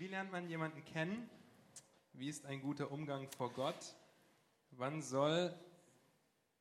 [0.00, 1.28] Wie lernt man jemanden kennen?
[2.14, 3.94] Wie ist ein guter Umgang vor Gott?
[4.70, 5.54] Wann soll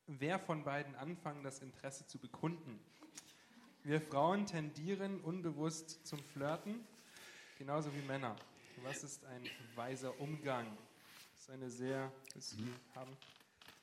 [0.08, 2.82] wer von beiden anfangen, das Interesse zu bekunden?
[3.84, 6.86] Wir Frauen tendieren unbewusst zum Flirten,
[7.58, 8.36] genauso wie Männer.
[8.84, 10.68] Was ist ein weiser Umgang?
[11.36, 12.12] Das ist eine sehr,
[12.94, 13.16] haben,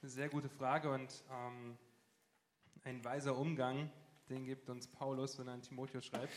[0.02, 1.78] eine sehr gute Frage und ähm,
[2.84, 3.90] ein weiser Umgang,
[4.28, 6.34] den gibt uns Paulus, wenn er an Timotheus schreibt.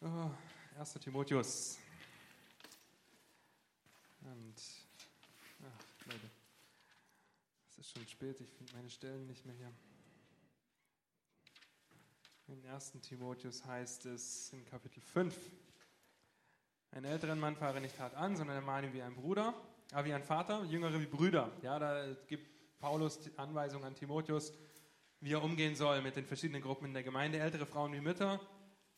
[0.00, 0.30] Oh,
[0.76, 0.94] 1.
[0.94, 1.78] Timotheus.
[4.24, 4.54] Und,
[5.62, 6.30] ach, Leute,
[7.70, 9.72] es ist schon spät, ich finde meine Stellen nicht mehr hier.
[12.48, 12.92] In 1.
[13.02, 15.34] Timotheus heißt es in Kapitel 5,
[16.92, 19.54] einen älteren Mann fahre nicht hart an, sondern ermahne wie ein Bruder,
[19.92, 21.50] aber wie ein Vater, jüngere wie Brüder.
[21.62, 24.52] Ja, da gibt Paulus die Anweisung an Timotheus,
[25.20, 28.40] wie er umgehen soll mit den verschiedenen Gruppen in der Gemeinde, ältere Frauen wie Mütter,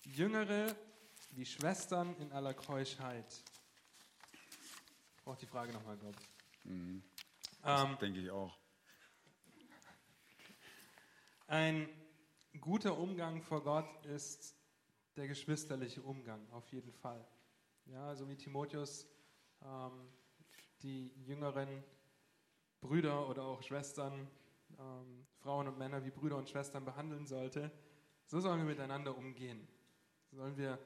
[0.04, 0.74] jüngere
[1.30, 3.44] wie Schwestern in aller Keuschheit.
[5.24, 6.70] Braucht die Frage nochmal, glaube ich.
[6.70, 7.02] Mhm.
[7.62, 8.58] Das Ähm, denke ich auch.
[11.46, 11.88] Ein
[12.60, 14.54] guter Umgang vor Gott ist
[15.16, 17.26] der geschwisterliche Umgang, auf jeden Fall.
[17.86, 19.06] Ja, also wie Timotheus
[19.62, 20.08] ähm,
[20.82, 21.82] die jüngeren
[22.80, 24.28] Brüder oder auch Schwestern,
[24.78, 27.70] ähm, Frauen und Männer wie Brüder und Schwestern behandeln sollte,
[28.26, 29.66] so sollen wir miteinander umgehen.
[30.30, 30.78] So sollen wir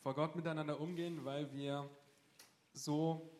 [0.00, 1.88] vor Gott miteinander umgehen, weil wir
[2.72, 3.30] so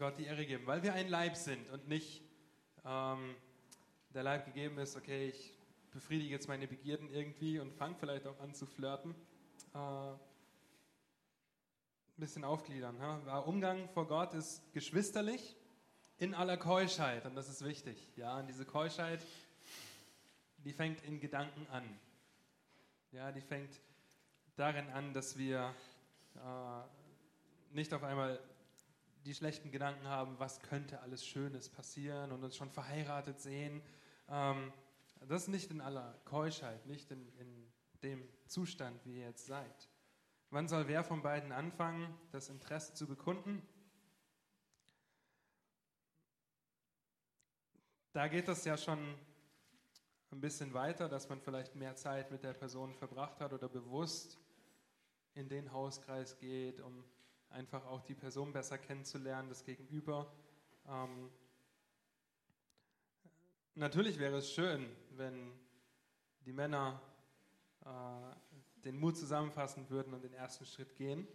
[0.00, 2.22] Gott die Ehre geben, weil wir ein Leib sind und nicht
[2.86, 3.36] ähm,
[4.14, 5.52] der Leib gegeben ist, okay, ich
[5.92, 9.14] befriedige jetzt meine Begierden irgendwie und fange vielleicht auch an zu flirten.
[9.74, 10.18] Äh, ein
[12.16, 12.96] bisschen aufgliedern.
[12.98, 13.40] Ja?
[13.40, 15.54] Umgang vor Gott ist geschwisterlich
[16.16, 18.08] in aller Keuschheit und das ist wichtig.
[18.16, 19.20] Ja, und diese Keuschheit,
[20.64, 21.84] die fängt in Gedanken an.
[23.12, 23.78] Ja, die fängt
[24.56, 25.74] darin an, dass wir
[26.36, 28.40] äh, nicht auf einmal
[29.24, 33.82] die schlechten Gedanken haben, was könnte alles Schönes passieren und uns schon verheiratet sehen.
[34.28, 34.72] Ähm,
[35.28, 37.72] das nicht in aller Keuschheit, nicht in, in
[38.02, 39.88] dem Zustand, wie ihr jetzt seid.
[40.50, 43.62] Wann soll wer von beiden anfangen, das Interesse zu bekunden?
[48.12, 49.14] Da geht es ja schon
[50.32, 54.38] ein bisschen weiter, dass man vielleicht mehr Zeit mit der Person verbracht hat oder bewusst
[55.34, 57.04] in den Hauskreis geht, um
[57.50, 60.32] einfach auch die Person besser kennenzulernen, das Gegenüber.
[60.88, 61.30] Ähm,
[63.74, 65.52] natürlich wäre es schön, wenn
[66.46, 67.00] die Männer
[67.84, 67.88] äh,
[68.84, 71.26] den Mut zusammenfassen würden und den ersten Schritt gehen,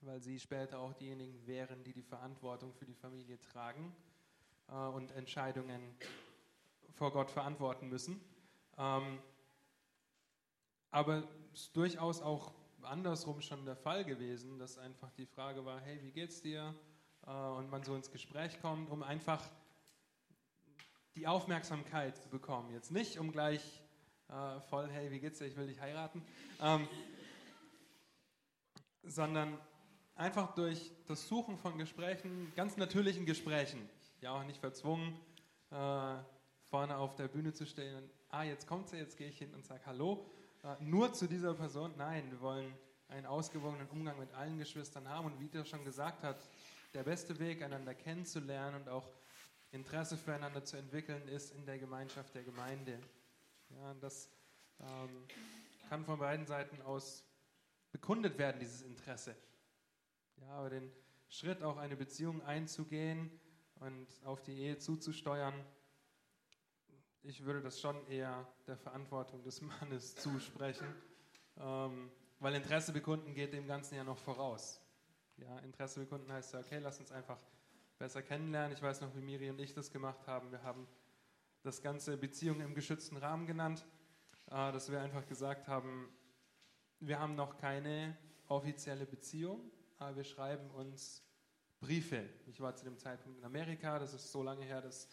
[0.00, 3.94] weil sie später auch diejenigen wären, die die Verantwortung für die Familie tragen
[4.68, 5.96] äh, und Entscheidungen
[6.92, 8.20] vor Gott verantworten müssen.
[8.76, 9.18] Ähm,
[10.90, 12.52] aber es ist durchaus auch
[12.84, 16.74] andersrum schon der Fall gewesen, dass einfach die Frage war, hey, wie geht's dir?
[17.26, 19.42] Äh, und man so ins Gespräch kommt, um einfach
[21.14, 22.72] die Aufmerksamkeit zu bekommen.
[22.72, 23.82] Jetzt nicht, um gleich
[24.28, 25.46] äh, voll, hey, wie geht's dir?
[25.46, 26.22] Ich will dich heiraten.
[26.60, 26.86] Ähm,
[29.02, 29.58] sondern
[30.14, 33.88] einfach durch das Suchen von Gesprächen, ganz natürlichen Gesprächen,
[34.20, 35.18] ja auch nicht verzwungen,
[35.70, 36.16] äh,
[36.64, 39.54] vorne auf der Bühne zu stehen und, ah, jetzt kommt sie, jetzt gehe ich hin
[39.54, 40.30] und sage Hallo,
[40.80, 41.94] nur zu dieser Person.
[41.96, 42.74] Nein, wir wollen
[43.08, 46.48] einen ausgewogenen Umgang mit allen Geschwistern haben und wie der schon gesagt hat,
[46.94, 49.10] der beste Weg, einander kennenzulernen und auch
[49.70, 52.98] Interesse füreinander zu entwickeln, ist in der Gemeinschaft der Gemeinde.
[53.70, 54.30] Ja, das
[54.80, 55.26] ähm,
[55.88, 57.24] kann von beiden Seiten aus
[57.92, 59.34] bekundet werden, dieses Interesse.
[60.40, 60.90] Ja, aber den
[61.28, 63.30] Schritt, auch eine Beziehung einzugehen
[63.80, 65.54] und auf die Ehe zuzusteuern,
[67.22, 70.86] ich würde das schon eher der Verantwortung des Mannes zusprechen,
[71.58, 74.80] ähm, weil Interesse bekunden geht dem Ganzen ja noch voraus.
[75.36, 77.38] Ja, Interesse bekunden heißt ja, okay, lass uns einfach
[77.98, 78.72] besser kennenlernen.
[78.72, 80.50] Ich weiß noch, wie Miri und ich das gemacht haben.
[80.50, 80.86] Wir haben
[81.62, 83.84] das Ganze Beziehung im geschützten Rahmen genannt,
[84.46, 86.08] äh, dass wir einfach gesagt haben,
[87.00, 88.16] wir haben noch keine
[88.48, 91.22] offizielle Beziehung, aber wir schreiben uns
[91.80, 92.28] Briefe.
[92.46, 95.08] Ich war zu dem Zeitpunkt in Amerika, das ist so lange her, dass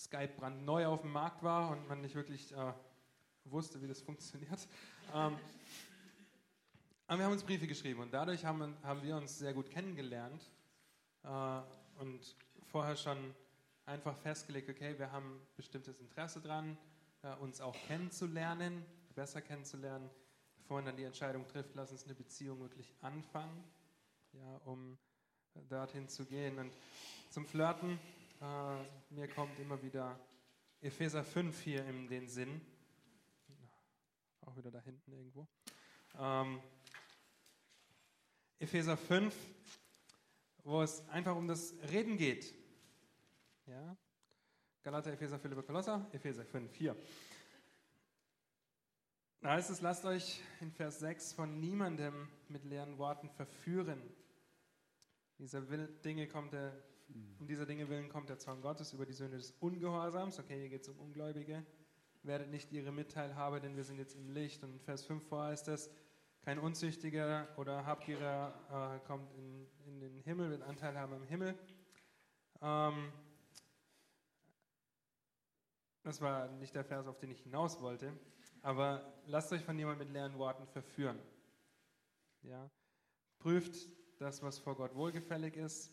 [0.00, 2.72] Skype brandneu auf dem Markt war und man nicht wirklich äh,
[3.44, 4.66] wusste, wie das funktioniert.
[5.14, 5.36] Ähm,
[7.06, 10.50] aber wir haben uns Briefe geschrieben und dadurch haben, haben wir uns sehr gut kennengelernt
[11.24, 11.60] äh,
[11.98, 12.34] und
[12.70, 13.34] vorher schon
[13.84, 16.78] einfach festgelegt, okay, wir haben bestimmtes Interesse dran,
[17.22, 20.08] äh, uns auch kennenzulernen, besser kennenzulernen,
[20.56, 23.64] bevor man dann die Entscheidung trifft, lass uns eine Beziehung wirklich anfangen,
[24.32, 24.96] ja, um
[25.68, 26.58] dorthin zu gehen.
[26.58, 26.72] Und
[27.28, 27.98] zum Flirten,
[28.40, 30.18] äh, mir kommt immer wieder
[30.80, 32.60] Epheser 5 hier in den Sinn,
[34.40, 35.46] auch wieder da hinten irgendwo.
[36.18, 36.60] Ähm,
[38.58, 39.34] Epheser 5,
[40.64, 42.54] wo es einfach um das Reden geht.
[43.66, 43.96] Ja?
[44.82, 46.96] Galater, Epheser, Philipper, Kolosser, Epheser 5, 4.
[49.42, 54.02] Da heißt es, lasst euch in Vers 6 von niemandem mit leeren Worten verführen.
[55.38, 56.72] Dieser Dinge kommt der,
[57.38, 60.38] um dieser Dinge willen kommt der Zorn Gottes über die Söhne des Ungehorsams.
[60.38, 61.64] Okay, hier geht es um Ungläubige.
[62.22, 64.62] Werdet nicht ihre Mitteilhabe, denn wir sind jetzt im Licht.
[64.62, 65.90] Und Vers 5 vor heißt es,
[66.42, 71.58] kein Unzüchtiger oder Habgieriger äh, kommt in, in, den Himmel, wird Anteil haben am Himmel.
[72.62, 73.12] Ähm,
[76.02, 78.12] das war nicht der Vers, auf den ich hinaus wollte.
[78.62, 81.18] Aber lasst euch von jemandem mit leeren Worten verführen.
[82.42, 82.70] Ja?
[83.38, 83.76] Prüft
[84.18, 85.90] das, was vor Gott wohlgefällig ist.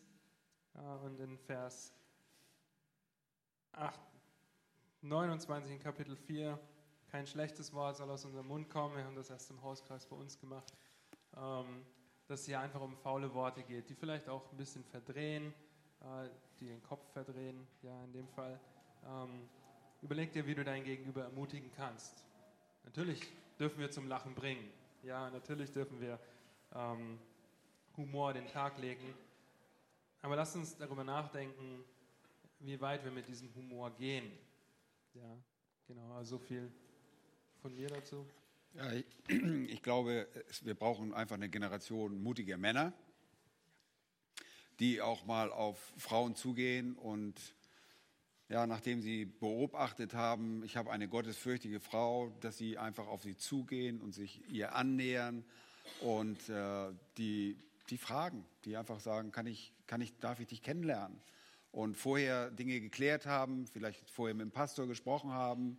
[0.77, 1.91] Und in Vers
[3.71, 3.99] 8,
[5.01, 6.59] 29 in Kapitel 4,
[7.11, 8.95] kein schlechtes Wort soll aus unserem Mund kommen.
[8.95, 10.71] Wir haben das erst im Hauskreis bei uns gemacht.
[11.35, 11.85] Ähm,
[12.27, 15.53] dass es hier einfach um faule Worte geht, die vielleicht auch ein bisschen verdrehen,
[16.01, 16.29] äh,
[16.59, 18.59] die den Kopf verdrehen, ja, in dem Fall.
[19.05, 19.49] Ähm,
[20.01, 22.25] überleg dir, wie du dein Gegenüber ermutigen kannst.
[22.83, 23.21] Natürlich
[23.57, 24.69] dürfen wir zum Lachen bringen.
[25.03, 26.19] Ja, natürlich dürfen wir
[26.75, 27.17] ähm,
[27.95, 29.13] Humor den Tag legen.
[30.27, 31.85] Aber lass uns darüber nachdenken,
[32.59, 34.29] wie weit wir mit diesem Humor gehen.
[35.13, 35.37] Ja,
[35.87, 36.69] genau, also so viel
[37.61, 38.27] von mir dazu.
[38.73, 39.05] Ja, ich,
[39.69, 40.27] ich glaube,
[40.63, 42.91] wir brauchen einfach eine Generation mutiger Männer,
[44.81, 47.55] die auch mal auf Frauen zugehen und
[48.49, 53.37] ja, nachdem sie beobachtet haben, ich habe eine gottesfürchtige Frau, dass sie einfach auf sie
[53.37, 55.45] zugehen und sich ihr annähern
[56.01, 57.57] und äh, die,
[57.89, 61.19] die fragen, die einfach sagen, kann ich, kann ich, darf ich dich kennenlernen?
[61.71, 65.77] Und vorher Dinge geklärt haben, vielleicht vorher mit dem Pastor gesprochen haben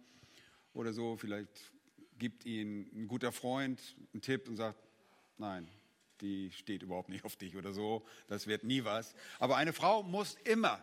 [0.75, 1.73] oder so, vielleicht
[2.19, 4.79] gibt ihnen ein guter Freund einen Tipp und sagt,
[5.39, 5.69] nein,
[6.21, 9.15] die steht überhaupt nicht auf dich oder so, das wird nie was.
[9.39, 10.83] Aber eine Frau muss immer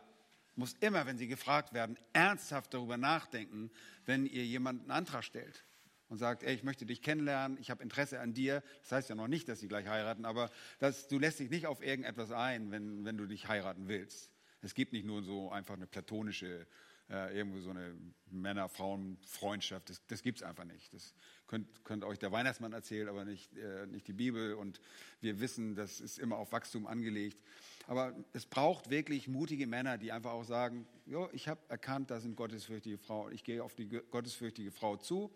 [0.55, 3.71] muss immer, wenn sie gefragt werden, ernsthaft darüber nachdenken,
[4.05, 5.65] wenn ihr jemand einen Antrag stellt
[6.09, 8.63] und sagt, ey, ich möchte dich kennenlernen, ich habe Interesse an dir.
[8.81, 10.49] Das heißt ja noch nicht, dass sie gleich heiraten, aber
[10.79, 14.31] das, du lässt dich nicht auf irgendetwas ein, wenn, wenn du dich heiraten willst.
[14.61, 16.65] Es gibt nicht nur so einfach eine platonische,
[17.09, 17.95] äh, irgendwo so eine
[18.31, 19.89] Männer-Frauen-Freundschaft.
[19.89, 20.91] Das, das gibt es einfach nicht.
[20.91, 21.13] Das
[21.45, 24.55] könnt, könnt euch der Weihnachtsmann erzählen, aber nicht, äh, nicht die Bibel.
[24.55, 24.81] Und
[25.21, 27.37] wir wissen, das ist immer auf Wachstum angelegt.
[27.85, 32.23] Aber es braucht wirklich mutige Männer, die einfach auch sagen, jo, ich habe erkannt, das
[32.23, 33.33] sind gottesfürchtige Frauen.
[33.33, 35.31] Ich gehe auf die gottesfürchtige Frau zu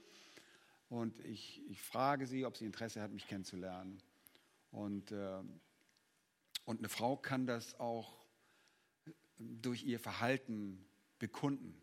[0.89, 4.01] und ich, ich frage sie, ob sie Interesse hat, mich kennenzulernen.
[4.71, 5.41] Und, äh,
[6.65, 8.19] und eine Frau kann das auch
[9.38, 10.86] durch ihr Verhalten
[11.19, 11.80] bekunden,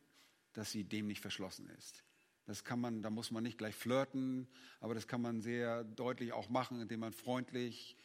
[0.52, 2.04] dass sie dem nicht verschlossen ist.
[2.46, 4.46] Das kann man, da muss man nicht gleich flirten,
[4.80, 7.96] aber das kann man sehr deutlich auch machen, indem man freundlich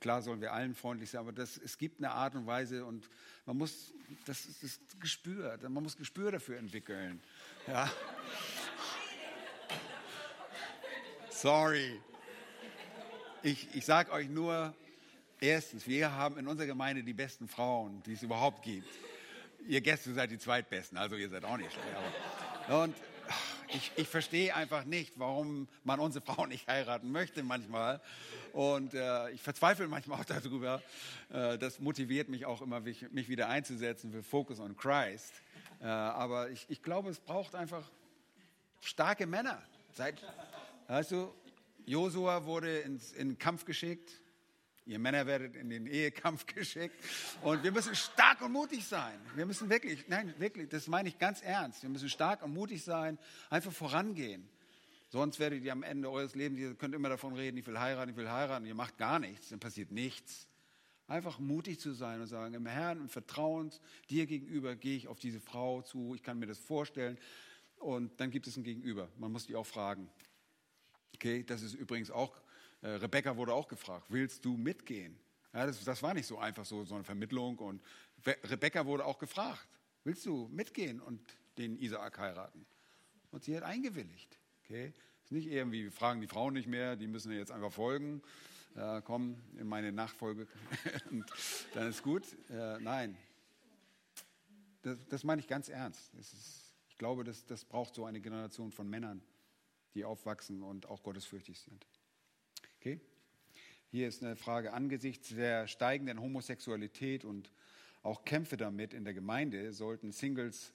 [0.00, 3.08] Klar sollen wir allen freundlich sein, aber das, es gibt eine Art und Weise und
[3.44, 3.94] man muss,
[4.24, 7.20] das ist das Gespür, man muss Gespür dafür entwickeln.
[7.66, 7.90] Ja.
[11.46, 12.00] Sorry.
[13.44, 14.74] Ich, ich sage euch nur,
[15.38, 18.88] erstens, wir haben in unserer Gemeinde die besten Frauen, die es überhaupt gibt.
[19.68, 21.86] Ihr Gäste seid die zweitbesten, also ihr seid auch nicht schlecht.
[22.66, 22.96] Aber, und
[23.68, 28.00] ich, ich verstehe einfach nicht, warum man unsere Frau nicht heiraten möchte manchmal.
[28.52, 30.82] Und äh, ich verzweifle manchmal auch darüber.
[31.32, 35.32] Äh, das motiviert mich auch immer, mich, mich wieder einzusetzen für Focus on Christ.
[35.80, 37.88] Äh, aber ich, ich glaube, es braucht einfach
[38.80, 39.62] starke Männer.
[39.92, 40.20] Seit,
[40.88, 41.32] weißt du,
[41.86, 44.20] Josua wurde ins, in den Kampf geschickt
[44.86, 46.94] Ihr Männer werdet in den Ehekampf geschickt.
[47.42, 49.18] Und wir müssen stark und mutig sein.
[49.34, 51.82] Wir müssen wirklich, nein, wirklich, das meine ich ganz ernst.
[51.82, 53.18] Wir müssen stark und mutig sein,
[53.50, 54.48] einfach vorangehen.
[55.08, 58.10] Sonst werdet ihr am Ende eures Lebens, ihr könnt immer davon reden, ich will heiraten,
[58.10, 60.48] ich will heiraten, ihr macht gar nichts, dann passiert nichts.
[61.08, 63.72] Einfach mutig zu sein und sagen, im Herrn und Vertrauen
[64.08, 67.18] dir gegenüber gehe ich auf diese Frau zu, ich kann mir das vorstellen.
[67.78, 69.08] Und dann gibt es ein Gegenüber.
[69.18, 70.08] Man muss die auch fragen.
[71.16, 72.40] Okay, das ist übrigens auch
[72.82, 75.18] äh, Rebecca wurde auch gefragt, willst du mitgehen?
[75.52, 77.58] Ja, das, das, war nicht so einfach so, so eine Vermittlung.
[77.58, 77.82] Und
[78.24, 79.66] Rebecca wurde auch gefragt,
[80.04, 81.20] willst du mitgehen und
[81.56, 82.66] den Isaak heiraten?
[83.30, 84.38] Und sie hat eingewilligt.
[84.64, 84.92] Okay?
[85.24, 88.22] Ist nicht irgendwie, wir fragen die Frauen nicht mehr, die müssen jetzt einfach folgen.
[88.74, 90.46] Äh, komm in meine Nachfolge
[91.10, 91.24] und
[91.72, 92.24] dann ist gut.
[92.50, 93.16] Äh, nein,
[94.82, 96.12] das, das, meine ich ganz ernst.
[96.14, 96.34] Ist,
[96.90, 99.22] ich glaube, das, das braucht so eine Generation von Männern,
[99.96, 101.86] die aufwachsen und auch gottesfürchtig sind.
[102.78, 103.00] Okay?
[103.90, 107.50] Hier ist eine Frage angesichts der steigenden Homosexualität und
[108.02, 110.72] auch Kämpfe damit in der Gemeinde sollten Singles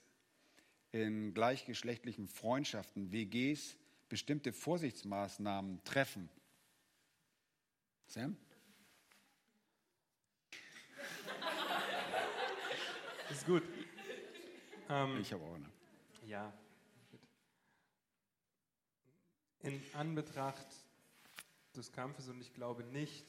[0.90, 3.76] in gleichgeschlechtlichen Freundschaften, WGs,
[4.08, 6.28] bestimmte Vorsichtsmaßnahmen treffen.
[8.06, 8.36] Sam?
[13.28, 13.62] Das ist gut.
[14.90, 15.70] Ähm, ich habe auch eine.
[16.26, 16.52] Ja,
[19.62, 20.66] in Anbetracht
[21.76, 23.24] des Kampfes, und ich glaube nicht,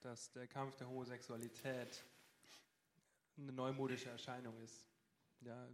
[0.00, 2.04] dass der Kampf der Homosexualität
[3.36, 4.88] eine neumodische Erscheinung ist.
[5.40, 5.68] Ja,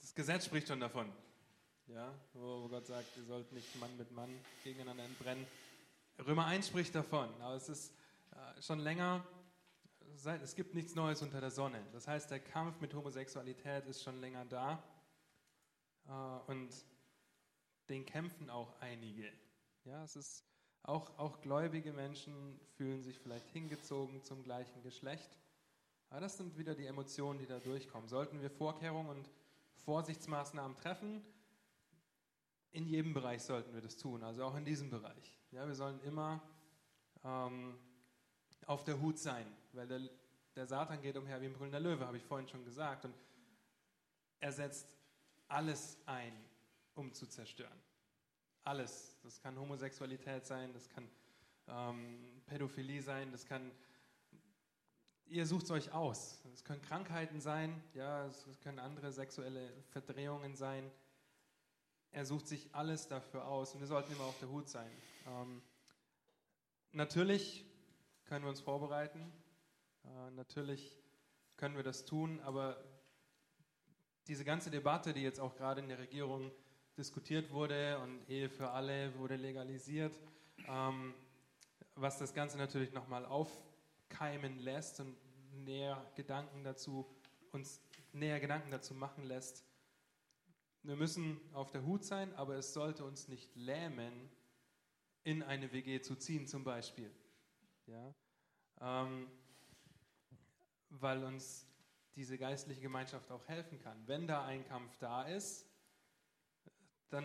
[0.00, 1.10] das Gesetz spricht schon davon,
[1.86, 4.30] ja, wo Gott sagt, ihr sollt nicht Mann mit Mann
[4.64, 5.46] gegeneinander entbrennen.
[6.18, 7.92] Römer 1 spricht davon, aber es ist
[8.32, 9.26] äh, schon länger,
[10.42, 11.82] es gibt nichts Neues unter der Sonne.
[11.92, 14.82] Das heißt, der Kampf mit Homosexualität ist schon länger da
[16.06, 16.70] äh, und
[17.88, 19.32] den kämpfen auch einige.
[19.84, 20.44] Ja, es ist
[20.82, 25.36] auch, auch gläubige Menschen fühlen sich vielleicht hingezogen zum gleichen Geschlecht.
[26.10, 28.08] Aber das sind wieder die Emotionen, die da durchkommen.
[28.08, 29.30] Sollten wir Vorkehrungen und
[29.84, 31.24] Vorsichtsmaßnahmen treffen,
[32.72, 35.38] in jedem Bereich sollten wir das tun, also auch in diesem Bereich.
[35.50, 36.42] Ja, wir sollen immer
[37.24, 37.78] ähm,
[38.66, 40.00] auf der Hut sein, weil der,
[40.54, 43.06] der Satan geht umher wie ein brüllender Löwe, habe ich vorhin schon gesagt.
[43.06, 43.14] Und
[44.40, 44.94] er setzt
[45.48, 46.32] alles ein,
[46.96, 47.80] um zu zerstören.
[48.64, 49.16] Alles.
[49.22, 51.08] Das kann Homosexualität sein, das kann
[51.68, 53.70] ähm, Pädophilie sein, das kann
[55.28, 56.40] ihr sucht es euch aus.
[56.52, 60.90] Es können Krankheiten sein, ja, es können andere sexuelle Verdrehungen sein.
[62.12, 64.90] Er sucht sich alles dafür aus und wir sollten immer auf der Hut sein.
[65.26, 65.62] Ähm,
[66.92, 67.64] natürlich
[68.24, 69.32] können wir uns vorbereiten,
[70.04, 70.98] äh, natürlich
[71.56, 72.82] können wir das tun, aber
[74.28, 76.52] diese ganze Debatte, die jetzt auch gerade in der Regierung
[76.96, 80.18] diskutiert wurde und Ehe für alle wurde legalisiert,
[80.66, 81.14] ähm,
[81.94, 83.50] was das Ganze natürlich nochmal auf
[84.08, 85.16] keimen lässt und
[85.52, 87.06] näher Gedanken dazu,
[87.52, 87.80] uns
[88.12, 89.64] näher Gedanken dazu machen lässt.
[90.82, 94.30] Wir müssen auf der Hut sein, aber es sollte uns nicht lähmen,
[95.24, 97.10] in eine WG zu ziehen zum Beispiel.
[97.86, 98.14] Ja?
[98.80, 99.28] Ähm,
[100.90, 101.66] weil uns
[102.14, 104.06] diese geistliche Gemeinschaft auch helfen kann.
[104.06, 105.66] Wenn da ein Kampf da ist,
[107.10, 107.24] dann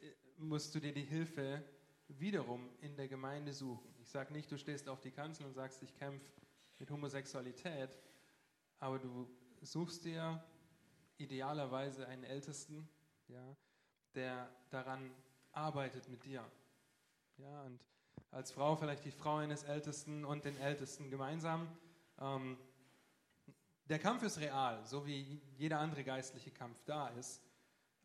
[0.00, 1.62] äh, musst du dir die Hilfe
[2.08, 3.94] wiederum in der Gemeinde suchen.
[4.00, 6.30] Ich sage nicht, du stehst auf die Kanzel und sagst, ich kämpfe
[6.78, 7.98] mit Homosexualität,
[8.80, 9.28] aber du
[9.62, 10.42] suchst dir
[11.16, 12.88] idealerweise einen Ältesten,
[13.28, 13.56] ja,
[14.14, 15.10] der daran
[15.52, 16.44] arbeitet mit dir.
[17.38, 17.80] Ja, und
[18.30, 21.68] als Frau vielleicht die Frau eines Ältesten und den Ältesten gemeinsam.
[22.20, 22.58] Ähm,
[23.88, 27.42] der Kampf ist real, so wie jeder andere geistliche Kampf da ist.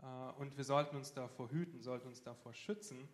[0.01, 0.05] Äh,
[0.39, 3.07] und wir sollten uns davor hüten, sollten uns davor schützen,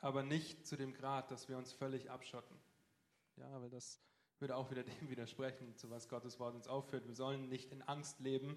[0.00, 2.56] aber nicht zu dem Grad, dass wir uns völlig abschotten.
[3.36, 4.00] Ja, weil das
[4.38, 7.06] würde auch wieder dem widersprechen, zu was Gottes Wort uns aufführt.
[7.06, 8.56] Wir sollen nicht in Angst leben.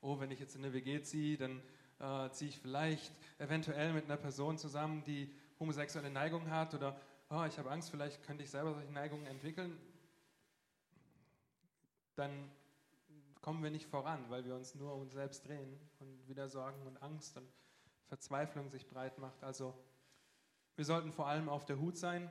[0.00, 1.62] Oh, wenn ich jetzt in eine WG ziehe, dann
[1.98, 7.00] äh, ziehe ich vielleicht eventuell mit einer Person zusammen, die homosexuelle Neigung hat oder
[7.30, 9.76] oh, ich habe Angst, vielleicht könnte ich selber solche Neigungen entwickeln.
[12.14, 12.50] Dann
[13.46, 16.84] kommen wir nicht voran, weil wir uns nur um uns selbst drehen und wieder Sorgen
[16.84, 17.48] und Angst und
[18.08, 19.44] Verzweiflung sich breit macht.
[19.44, 19.72] Also
[20.74, 22.28] wir sollten vor allem auf der Hut sein,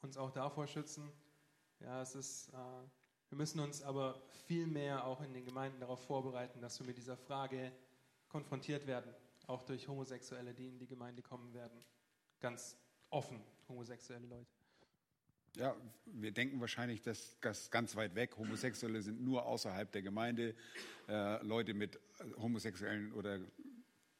[0.00, 1.12] uns auch davor schützen,
[1.80, 2.56] ja, es ist, äh,
[3.28, 6.96] wir müssen uns aber viel mehr auch in den Gemeinden darauf vorbereiten, dass wir mit
[6.96, 7.70] dieser Frage
[8.30, 9.14] konfrontiert werden,
[9.48, 11.78] auch durch Homosexuelle, die in die Gemeinde kommen werden.
[12.40, 12.74] Ganz
[13.10, 14.59] offen, homosexuelle Leute.
[15.56, 15.76] Ja,
[16.06, 18.36] wir denken wahrscheinlich, dass das ganz weit weg.
[18.36, 20.54] Homosexuelle sind nur außerhalb der Gemeinde.
[21.08, 21.98] Äh, Leute mit
[22.36, 23.40] homosexuellen oder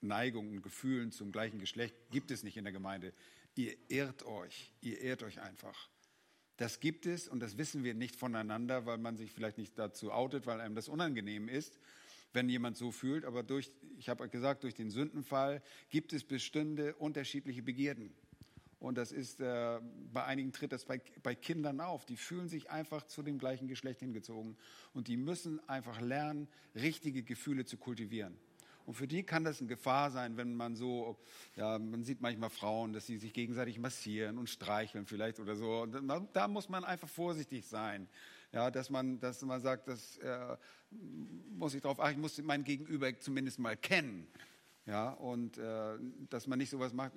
[0.00, 3.12] Neigungen und Gefühlen zum gleichen Geschlecht gibt es nicht in der Gemeinde.
[3.54, 5.88] Ihr ehrt euch, ihr ehrt euch einfach.
[6.56, 10.12] Das gibt es und das wissen wir nicht voneinander, weil man sich vielleicht nicht dazu
[10.12, 11.78] outet, weil einem das unangenehm ist,
[12.32, 13.24] wenn jemand so fühlt.
[13.24, 18.12] Aber durch, ich habe gesagt, durch den Sündenfall gibt es bestimmte unterschiedliche Begierden.
[18.80, 19.78] Und das ist, äh,
[20.12, 22.06] bei einigen tritt das bei, bei Kindern auf.
[22.06, 24.56] Die fühlen sich einfach zu dem gleichen Geschlecht hingezogen.
[24.94, 28.38] Und die müssen einfach lernen, richtige Gefühle zu kultivieren.
[28.86, 31.18] Und für die kann das eine Gefahr sein, wenn man so,
[31.56, 35.86] ja, man sieht manchmal Frauen, dass sie sich gegenseitig massieren und streicheln vielleicht oder so.
[35.86, 38.08] Da, da muss man einfach vorsichtig sein.
[38.52, 40.56] Ja, dass man, dass man sagt, das äh,
[41.50, 44.26] muss ich darauf achten, ich muss mein Gegenüber zumindest mal kennen.
[44.86, 45.98] Ja, und äh,
[46.30, 47.12] dass man nicht sowas macht.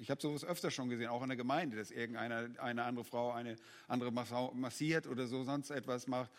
[0.00, 3.32] Ich habe sowas öfter schon gesehen, auch in der Gemeinde, dass irgendeine eine andere Frau
[3.32, 6.30] eine andere massiert oder so sonst etwas macht.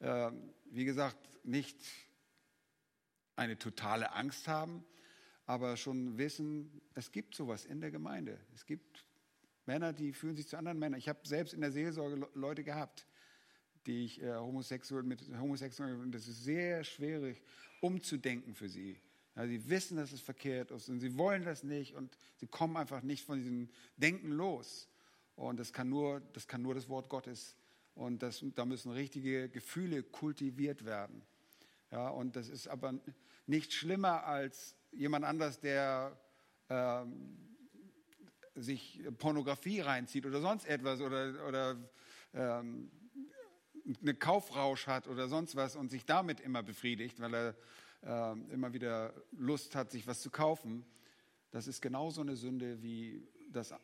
[0.00, 0.32] Äh,
[0.66, 1.78] wie gesagt, nicht
[3.34, 4.84] eine totale Angst haben,
[5.46, 8.38] aber schon wissen, es gibt sowas in der Gemeinde.
[8.54, 9.06] Es gibt
[9.64, 10.98] Männer, die fühlen sich zu anderen Männern.
[10.98, 13.06] Ich habe selbst in der Seelsorge Leute gehabt,
[13.86, 17.42] die ich äh, homosexuell mit homosexuell und das ist sehr schwierig
[17.80, 19.00] umzudenken für sie.
[19.36, 22.76] Ja, sie wissen, dass es verkehrt ist und sie wollen das nicht und sie kommen
[22.76, 24.88] einfach nicht von diesem Denken los.
[25.36, 27.54] Und das kann nur das, kann nur das Wort Gottes
[27.94, 31.22] Und das, da müssen richtige Gefühle kultiviert werden.
[31.90, 32.94] Ja, und das ist aber
[33.46, 36.18] nicht schlimmer als jemand anders, der
[36.68, 37.38] ähm,
[38.54, 41.76] sich Pornografie reinzieht oder sonst etwas oder, oder
[42.34, 42.90] ähm,
[44.00, 47.54] eine Kaufrausch hat oder sonst was und sich damit immer befriedigt, weil er
[48.06, 50.84] äh, immer wieder Lust hat, sich was zu kaufen.
[51.50, 53.76] Das ist genauso eine Sünde wie, das, äh,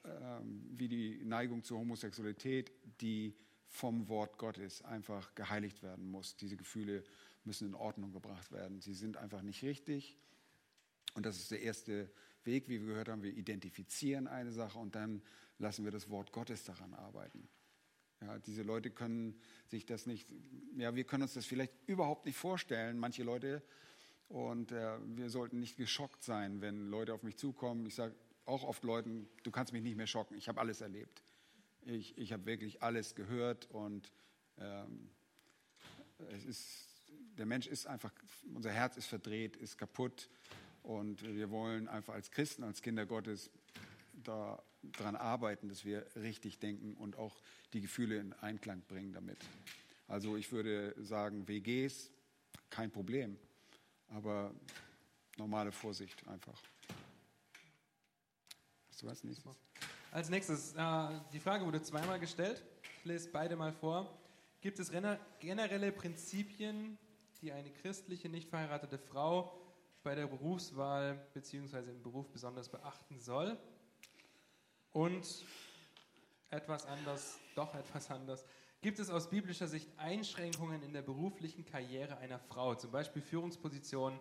[0.71, 3.35] wie die Neigung zur Homosexualität, die
[3.67, 6.37] vom Wort Gottes einfach geheiligt werden muss.
[6.37, 7.05] Diese Gefühle
[7.45, 8.81] müssen in Ordnung gebracht werden.
[8.81, 10.19] Sie sind einfach nicht richtig.
[11.15, 12.11] Und das ist der erste
[12.45, 13.23] Weg, wie wir gehört haben.
[13.23, 15.23] Wir identifizieren eine Sache und dann
[15.59, 17.49] lassen wir das Wort Gottes daran arbeiten.
[18.21, 20.29] Ja, diese Leute können sich das nicht,
[20.77, 23.63] ja, wir können uns das vielleicht überhaupt nicht vorstellen, manche Leute.
[24.33, 27.85] Und äh, wir sollten nicht geschockt sein, wenn Leute auf mich zukommen.
[27.85, 28.15] Ich sage
[28.47, 31.23] auch oft Leuten, du kannst mich nicht mehr schocken, ich habe alles erlebt.
[31.83, 34.11] Ich, ich habe wirklich alles gehört und
[34.57, 35.11] ähm,
[36.31, 36.89] es ist,
[37.37, 38.11] der Mensch ist einfach,
[38.55, 40.31] unser Herz ist verdreht, ist kaputt
[40.83, 43.51] und wir wollen einfach als Christen, als Kinder Gottes
[44.15, 47.43] daran arbeiten, dass wir richtig denken und auch
[47.75, 49.39] die Gefühle in Einklang bringen damit.
[50.09, 52.11] Also ich würde sagen, WGs,
[52.71, 53.37] kein Problem,
[54.15, 54.53] aber
[55.37, 56.61] normale Vorsicht einfach.
[58.91, 59.59] Hast du was nächstes?
[60.11, 62.63] Als nächstes, äh, die Frage wurde zweimal gestellt.
[62.99, 64.19] Ich lese beide mal vor.
[64.61, 64.93] Gibt es
[65.41, 66.99] generelle Prinzipien,
[67.41, 69.59] die eine christliche, nicht verheiratete Frau
[70.05, 71.91] bei der Berufswahl bzw.
[71.91, 73.59] im Beruf besonders beachten soll?
[74.93, 75.45] Und
[76.51, 78.45] etwas anders, doch etwas anders.
[78.83, 84.19] Gibt es aus biblischer Sicht Einschränkungen in der beruflichen Karriere einer Frau, zum Beispiel Führungspositionen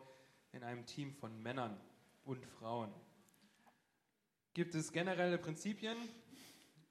[0.52, 1.82] in einem Team von Männern
[2.26, 2.94] und Frauen?
[4.54, 5.98] Gibt es generelle Prinzipien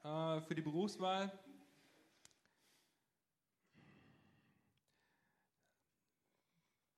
[0.03, 1.31] äh, für die Berufswahl?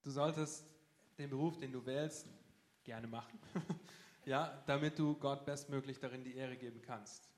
[0.02, 0.64] Du solltest
[1.18, 2.26] den Beruf, den du wählst,
[2.82, 3.38] gerne machen.
[4.24, 7.28] ja, damit du Gott bestmöglich darin die Ehre geben kannst.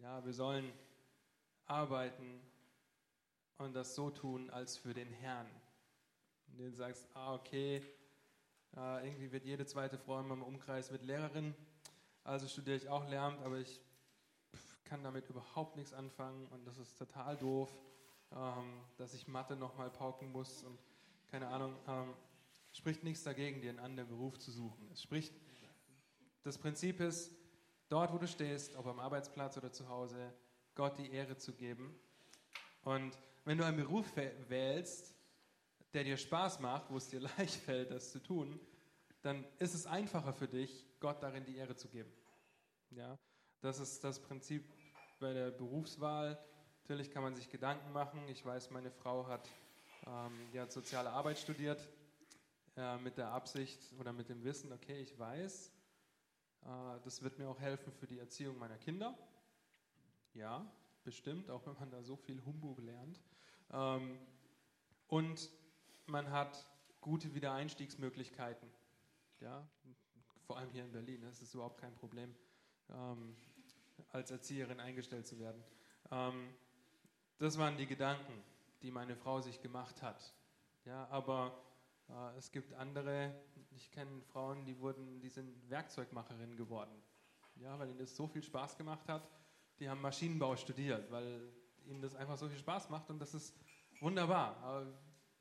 [0.00, 0.72] Ja, wir sollen
[1.66, 2.40] arbeiten
[3.60, 5.46] und das so tun als für den Herrn.
[6.48, 7.82] Und du sagst, ah, okay,
[8.74, 11.54] irgendwie wird jede zweite Frau in meinem Umkreis mit Lehrerin
[12.24, 13.80] also studiere ich auch Lehramt, aber ich
[14.84, 17.70] kann damit überhaupt nichts anfangen und das ist total doof,
[18.32, 20.78] ähm, dass ich Mathe nochmal pauken muss und
[21.30, 21.76] keine Ahnung.
[21.88, 22.14] Ähm,
[22.72, 24.88] spricht nichts dagegen, dir einen anderen Beruf zu suchen.
[24.92, 25.34] Es spricht,
[26.42, 27.32] das Prinzip ist,
[27.88, 30.32] dort, wo du stehst, ob am Arbeitsplatz oder zu Hause,
[30.74, 31.98] Gott die Ehre zu geben.
[32.82, 34.06] Und wenn du einen Beruf
[34.48, 35.14] wählst,
[35.92, 38.60] der dir Spaß macht, wo es dir leicht fällt, das zu tun,
[39.22, 42.10] dann ist es einfacher für dich, Gott darin die Ehre zu geben.
[42.90, 43.18] Ja,
[43.60, 44.64] das ist das Prinzip
[45.18, 46.42] bei der Berufswahl.
[46.82, 48.26] Natürlich kann man sich Gedanken machen.
[48.28, 49.48] Ich weiß, meine Frau hat,
[50.06, 51.86] ähm, die hat soziale Arbeit studiert
[52.76, 55.72] äh, mit der Absicht oder mit dem Wissen, okay, ich weiß,
[56.62, 59.16] äh, das wird mir auch helfen für die Erziehung meiner Kinder.
[60.32, 60.64] Ja,
[61.10, 63.20] bestimmt, auch wenn man da so viel Humbug lernt.
[63.72, 64.16] Ähm,
[65.08, 65.50] und
[66.06, 66.68] man hat
[67.00, 68.70] gute Wiedereinstiegsmöglichkeiten.
[69.40, 69.68] Ja,
[70.46, 71.24] vor allem hier in Berlin.
[71.24, 72.32] Es ist überhaupt kein Problem,
[72.90, 73.34] ähm,
[74.12, 75.60] als Erzieherin eingestellt zu werden.
[76.12, 76.54] Ähm,
[77.38, 78.44] das waren die Gedanken,
[78.82, 80.32] die meine Frau sich gemacht hat.
[80.84, 81.60] Ja, aber
[82.08, 83.34] äh, es gibt andere,
[83.72, 87.02] ich kenne Frauen, die wurden, die sind Werkzeugmacherinnen geworden.
[87.56, 89.28] Ja, weil ihnen das so viel Spaß gemacht hat.
[89.80, 91.40] Die haben Maschinenbau studiert, weil
[91.86, 93.54] ihnen das einfach so viel Spaß macht und das ist
[94.00, 94.58] wunderbar.
[94.58, 94.86] Aber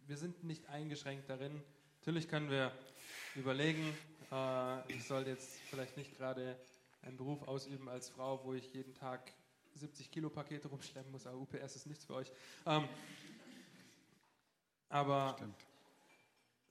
[0.08, 1.62] wir sind nicht eingeschränkt darin.
[1.99, 2.71] Natürlich können wir
[3.36, 3.93] überlegen,
[4.32, 6.58] äh, ich sollte jetzt vielleicht nicht gerade
[7.02, 9.34] einen Beruf ausüben als Frau, wo ich jeden Tag
[9.75, 12.32] 70 Kilo Pakete rumschleppen muss, aber UPS ist nichts für euch.
[12.65, 12.88] Ähm,
[14.88, 15.36] aber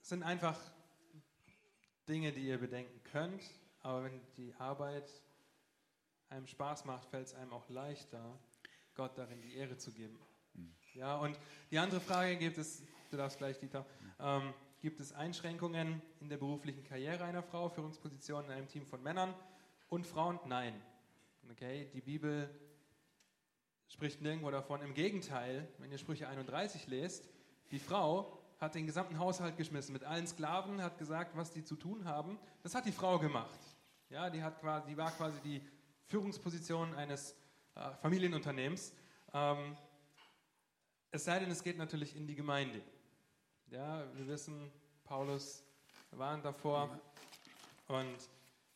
[0.01, 0.59] es sind einfach
[2.07, 3.43] Dinge, die ihr bedenken könnt,
[3.81, 5.07] aber wenn die Arbeit
[6.29, 8.39] einem Spaß macht, fällt es einem auch leichter,
[8.95, 10.19] Gott darin die Ehre zu geben.
[10.53, 10.73] Mhm.
[10.93, 11.39] Ja, und
[11.71, 13.85] die andere Frage gibt es, du darfst gleich, Dieter,
[14.19, 19.03] ähm, Gibt es Einschränkungen in der beruflichen Karriere einer Frau, Führungspositionen in einem Team von
[19.03, 19.33] Männern
[19.89, 20.39] und Frauen?
[20.45, 20.73] Nein.
[21.51, 22.49] Okay, die Bibel
[23.89, 24.81] spricht nirgendwo davon.
[24.81, 27.27] Im Gegenteil, wenn ihr Sprüche 31 lest,
[27.71, 31.75] die Frau hat den gesamten Haushalt geschmissen mit allen Sklaven, hat gesagt, was die zu
[31.75, 32.39] tun haben.
[32.63, 33.59] Das hat die Frau gemacht.
[34.09, 35.61] Ja, die, hat quasi, die war quasi die
[36.09, 37.35] Führungsposition eines
[37.75, 38.93] äh, Familienunternehmens.
[39.31, 39.77] Ähm,
[41.11, 42.81] es sei denn, es geht natürlich in die Gemeinde.
[43.69, 44.71] Ja, wir wissen,
[45.03, 45.63] Paulus
[46.11, 46.99] warnt davor
[47.87, 48.17] und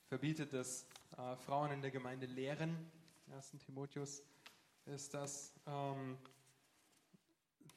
[0.08, 0.86] verbietet es,
[1.18, 2.92] äh, Frauen in der Gemeinde lehren.
[3.36, 3.54] 1.
[3.66, 4.22] Timotheus
[4.86, 5.54] ist das.
[5.66, 6.18] Ähm,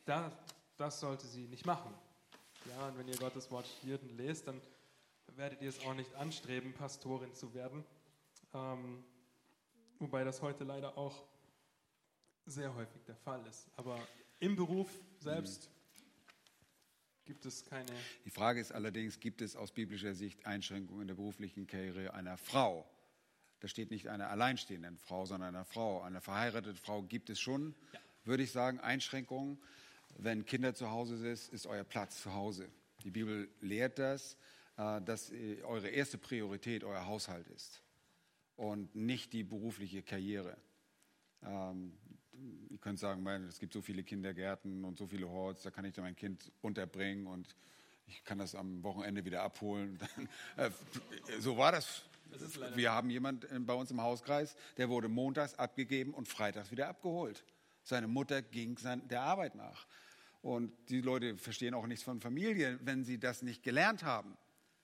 [0.04, 0.30] da,
[0.76, 1.94] das sollte sie nicht machen.
[2.66, 4.60] Ja, und wenn ihr Gottes Wort studiert lest, dann
[5.34, 7.84] werdet ihr es auch nicht anstreben, Pastorin zu werden.
[8.52, 9.02] Ähm,
[9.98, 11.26] wobei das heute leider auch
[12.46, 13.68] sehr häufig der Fall ist.
[13.76, 13.98] Aber
[14.38, 15.70] im Beruf selbst
[17.24, 17.90] gibt es keine.
[18.24, 22.36] Die Frage ist allerdings, gibt es aus biblischer Sicht Einschränkungen in der beruflichen Karriere einer
[22.36, 22.88] Frau?
[23.60, 26.02] Da steht nicht einer alleinstehenden Frau, sondern einer Frau.
[26.02, 28.00] Eine verheiratete Frau gibt es schon, ja.
[28.24, 29.58] würde ich sagen, Einschränkungen.
[30.18, 32.68] Wenn Kinder zu Hause sind, ist euer Platz zu Hause.
[33.02, 34.36] Die Bibel lehrt das,
[34.76, 37.82] äh, dass äh, eure erste Priorität euer Haushalt ist
[38.56, 40.56] und nicht die berufliche Karriere.
[41.42, 41.92] Ähm,
[42.70, 45.94] ihr könnt sagen, es gibt so viele Kindergärten und so viele Horts, da kann ich
[45.94, 47.54] dann mein Kind unterbringen und
[48.06, 49.98] ich kann das am Wochenende wieder abholen.
[50.56, 50.70] Äh,
[51.40, 52.04] so war das.
[52.32, 56.88] das Wir haben jemanden bei uns im Hauskreis, der wurde montags abgegeben und freitags wieder
[56.88, 57.44] abgeholt.
[57.82, 58.76] Seine Mutter ging
[59.08, 59.86] der Arbeit nach.
[60.42, 64.36] Und die Leute verstehen auch nichts von Familie, wenn sie das nicht gelernt haben.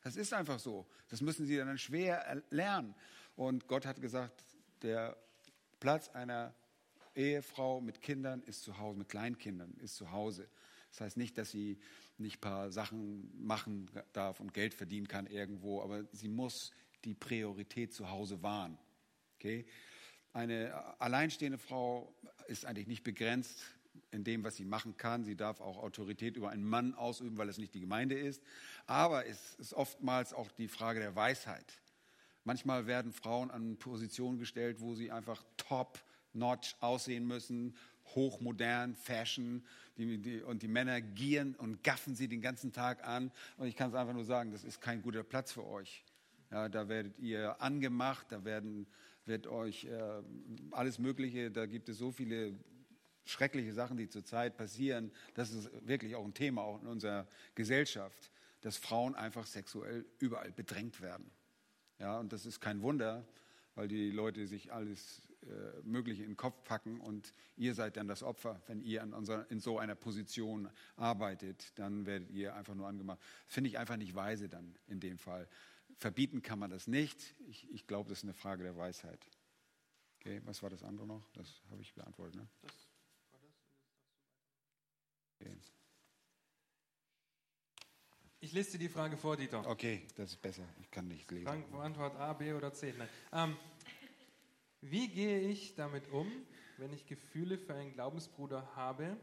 [0.02, 0.86] Das ist einfach so.
[1.08, 2.94] Das müssen sie dann schwer lernen.
[3.36, 4.44] Und Gott hat gesagt,
[4.82, 5.16] der
[5.80, 6.54] Platz einer
[7.14, 10.48] Ehefrau mit Kindern ist zu Hause, mit Kleinkindern ist zu Hause.
[10.90, 11.78] Das heißt nicht, dass sie
[12.18, 16.70] nicht ein paar Sachen machen darf und Geld verdienen kann irgendwo, aber sie muss
[17.04, 18.78] die Priorität zu Hause wahren.
[19.38, 19.66] Okay?
[20.32, 22.14] Eine alleinstehende Frau
[22.46, 23.64] ist eigentlich nicht begrenzt
[24.10, 25.24] in dem, was sie machen kann.
[25.24, 28.42] Sie darf auch Autorität über einen Mann ausüben, weil es nicht die Gemeinde ist.
[28.86, 31.81] Aber es ist oftmals auch die Frage der Weisheit.
[32.44, 35.98] Manchmal werden Frauen an Positionen gestellt, wo sie einfach top
[36.32, 37.76] notch aussehen müssen,
[38.14, 39.64] hochmodern, Fashion.
[39.98, 43.30] Die, die, und die Männer gieren und gaffen sie den ganzen Tag an.
[43.58, 46.04] Und ich kann es einfach nur sagen, das ist kein guter Platz für euch.
[46.50, 48.86] Ja, da werdet ihr angemacht, da werden,
[49.24, 50.22] wird euch äh,
[50.70, 52.54] alles Mögliche, da gibt es so viele
[53.24, 55.12] schreckliche Sachen, die zurzeit passieren.
[55.34, 58.30] Das ist wirklich auch ein Thema auch in unserer Gesellschaft,
[58.62, 61.30] dass Frauen einfach sexuell überall bedrängt werden.
[62.02, 63.24] Ja, und das ist kein Wunder,
[63.76, 68.08] weil die Leute sich alles äh, Mögliche in den Kopf packen und ihr seid dann
[68.08, 68.60] das Opfer.
[68.66, 73.20] Wenn ihr unser, in so einer Position arbeitet, dann werdet ihr einfach nur angemacht.
[73.46, 75.48] Finde ich einfach nicht weise dann in dem Fall.
[75.96, 77.36] Verbieten kann man das nicht.
[77.46, 79.24] Ich, ich glaube, das ist eine Frage der Weisheit.
[80.18, 81.30] Okay, was war das andere noch?
[81.34, 82.34] Das habe ich beantwortet.
[82.34, 82.48] Ne?
[82.62, 82.72] Das
[83.30, 83.62] war das.
[85.40, 85.56] Okay.
[88.42, 89.64] Ich lese die Frage vor, Dieter.
[89.68, 90.64] Okay, das ist besser.
[90.80, 91.46] Ich kann nicht lesen.
[91.46, 92.92] Antwort A, B oder C.
[92.98, 93.08] Nein.
[93.32, 93.56] Ähm,
[94.80, 96.26] wie gehe ich damit um,
[96.76, 99.16] wenn ich Gefühle für einen Glaubensbruder habe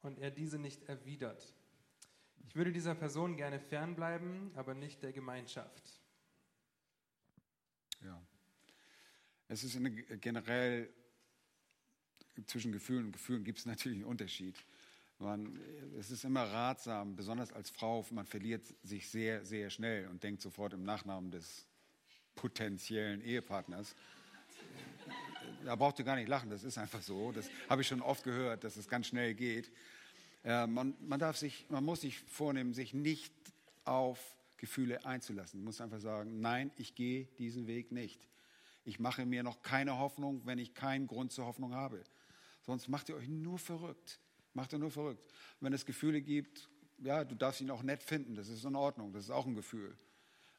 [0.00, 1.54] und er diese nicht erwidert?
[2.46, 6.00] Ich würde dieser Person gerne fernbleiben, aber nicht der Gemeinschaft.
[8.02, 8.18] Ja.
[9.48, 9.78] Es ist
[10.22, 10.88] generell
[12.46, 14.56] zwischen Gefühlen und Gefühlen gibt es natürlich einen Unterschied.
[15.18, 15.58] Man,
[15.98, 20.42] es ist immer ratsam, besonders als Frau, man verliert sich sehr, sehr schnell und denkt
[20.42, 21.66] sofort im Nachnamen des
[22.34, 23.94] potenziellen Ehepartners
[25.64, 27.32] da braucht ihr gar nicht lachen, das ist einfach so.
[27.32, 29.70] Das habe ich schon oft gehört, dass es ganz schnell geht.
[30.44, 33.32] Äh, man, man, darf sich, man muss sich vornehmen, sich nicht
[33.84, 35.60] auf Gefühle einzulassen.
[35.60, 38.28] Man muss einfach sagen, nein, ich gehe diesen Weg nicht.
[38.84, 42.02] Ich mache mir noch keine Hoffnung, wenn ich keinen Grund zur Hoffnung habe.
[42.62, 44.20] Sonst macht ihr euch nur verrückt.
[44.54, 45.32] Macht ihr nur verrückt.
[45.60, 49.12] wenn es Gefühle gibt, ja, du darfst ihn auch nett finden, das ist in Ordnung,
[49.12, 49.96] das ist auch ein Gefühl.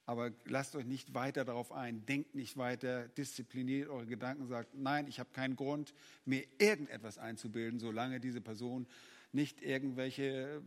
[0.05, 5.07] Aber lasst euch nicht weiter darauf ein, denkt nicht weiter, diszipliniert eure Gedanken, sagt, nein,
[5.07, 5.93] ich habe keinen Grund,
[6.25, 8.85] mir irgendetwas einzubilden, solange diese Person
[9.31, 10.61] nicht irgendwelche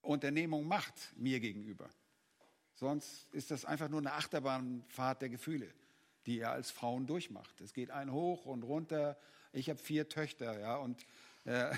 [0.00, 1.88] Unternehmung macht mir gegenüber.
[2.74, 5.72] Sonst ist das einfach nur eine Achterbahnfahrt der Gefühle,
[6.26, 7.60] die ihr als Frauen durchmacht.
[7.60, 9.16] Es geht ein hoch und runter.
[9.52, 11.06] Ich habe vier Töchter, ja, und,
[11.44, 11.74] äh,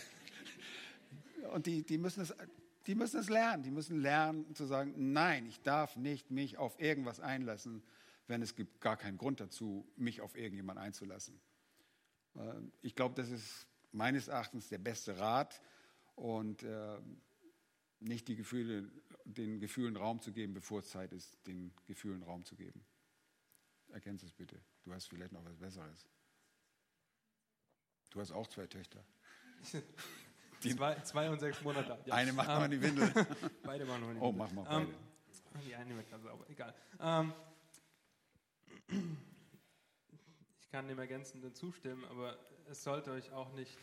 [1.53, 2.35] und die, die müssen es
[2.87, 3.63] die müssen es lernen.
[3.63, 7.83] Die müssen lernen zu sagen, nein, ich darf nicht mich auf irgendwas einlassen,
[8.27, 11.41] wenn es gibt gar keinen Grund dazu, mich auf irgendjemand einzulassen.
[12.37, 15.63] Äh, ich glaube, das ist meines Erachtens der beste Rat
[16.15, 16.99] und äh,
[18.01, 18.91] nicht die Gefühle,
[19.25, 22.85] den Gefühlen Raum zu geben, bevor es Zeit ist, den Gefühlen Raum zu geben.
[23.89, 24.61] Erkennst es bitte.
[24.83, 26.09] Du hast vielleicht noch was Besseres.
[28.15, 29.01] Du hast auch zwei Töchter.
[30.61, 31.99] Zwei, zwei, und sechs Monate.
[32.07, 32.15] Ja.
[32.15, 33.13] Eine macht noch in die Windel.
[33.65, 34.23] beide machen noch in die Windel.
[34.23, 34.87] Oh, mach mal beide.
[34.87, 34.95] Um, ähm,
[35.67, 36.75] die eine wird ganz sauber, egal.
[37.01, 37.33] Ähm,
[40.61, 42.39] ich kann dem Ergänzenden zustimmen, aber
[42.71, 43.77] es sollte euch auch nicht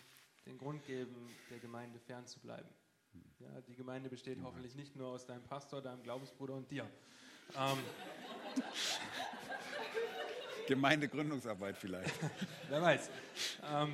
[0.46, 1.16] den Grund geben,
[1.50, 2.70] der Gemeinde fernzubleiben.
[3.40, 4.46] Ja, die Gemeinde besteht ja.
[4.46, 6.90] hoffentlich nicht nur aus deinem Pastor, deinem Glaubensbruder und dir.
[7.58, 7.78] Ähm,
[10.68, 12.14] Gemeindegründungsarbeit vielleicht.
[12.70, 13.10] Wer weiß.
[13.62, 13.94] Um,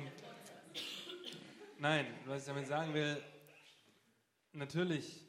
[1.80, 3.22] Nein, was ich damit sagen will,
[4.52, 5.24] natürlich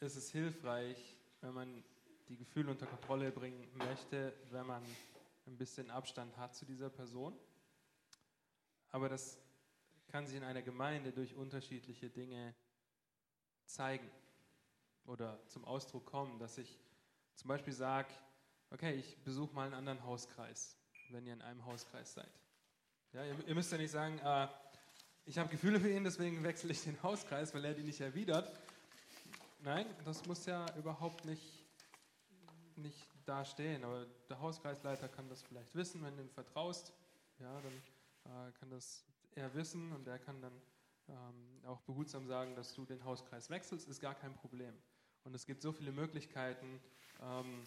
[0.00, 1.84] ist es hilfreich, wenn man
[2.28, 4.82] die Gefühle unter Kontrolle bringen möchte, wenn man
[5.46, 7.38] ein bisschen Abstand hat zu dieser Person.
[8.88, 9.38] Aber das
[10.08, 12.56] kann sich in einer Gemeinde durch unterschiedliche Dinge
[13.64, 14.10] zeigen
[15.04, 16.80] oder zum Ausdruck kommen, dass ich
[17.36, 18.12] zum Beispiel sage,
[18.70, 20.76] okay, ich besuche mal einen anderen Hauskreis,
[21.10, 22.40] wenn ihr in einem Hauskreis seid.
[23.12, 24.48] Ja, ihr, ihr müsst ja nicht sagen, äh,
[25.24, 28.52] ich habe Gefühle für ihn, deswegen wechsle ich den Hauskreis, weil er die nicht erwidert.
[29.60, 31.64] Nein, das muss ja überhaupt nicht,
[32.76, 33.84] nicht da stehen.
[33.84, 36.92] Aber der Hauskreisleiter kann das vielleicht wissen, wenn du ihm vertraust.
[37.38, 39.04] Ja, dann äh, kann das
[39.34, 40.52] er wissen und er kann dann
[41.08, 44.74] ähm, auch behutsam sagen, dass du den Hauskreis wechselst, ist gar kein Problem.
[45.24, 46.80] Und es gibt so viele Möglichkeiten,
[47.20, 47.62] ähm,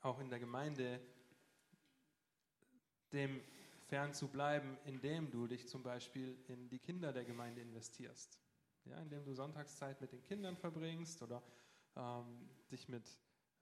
[0.00, 0.98] auch in der Gemeinde,
[3.12, 3.40] dem
[3.88, 8.38] fern zu bleiben, indem du dich zum Beispiel in die Kinder der Gemeinde investierst.
[8.84, 11.42] Ja, indem du Sonntagszeit mit den Kindern verbringst oder
[11.96, 13.04] ähm, dich mit,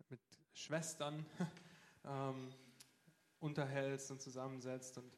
[0.08, 0.20] mit
[0.54, 1.26] Schwestern
[2.04, 2.52] ähm,
[3.38, 5.12] unterhältst und zusammensetzt und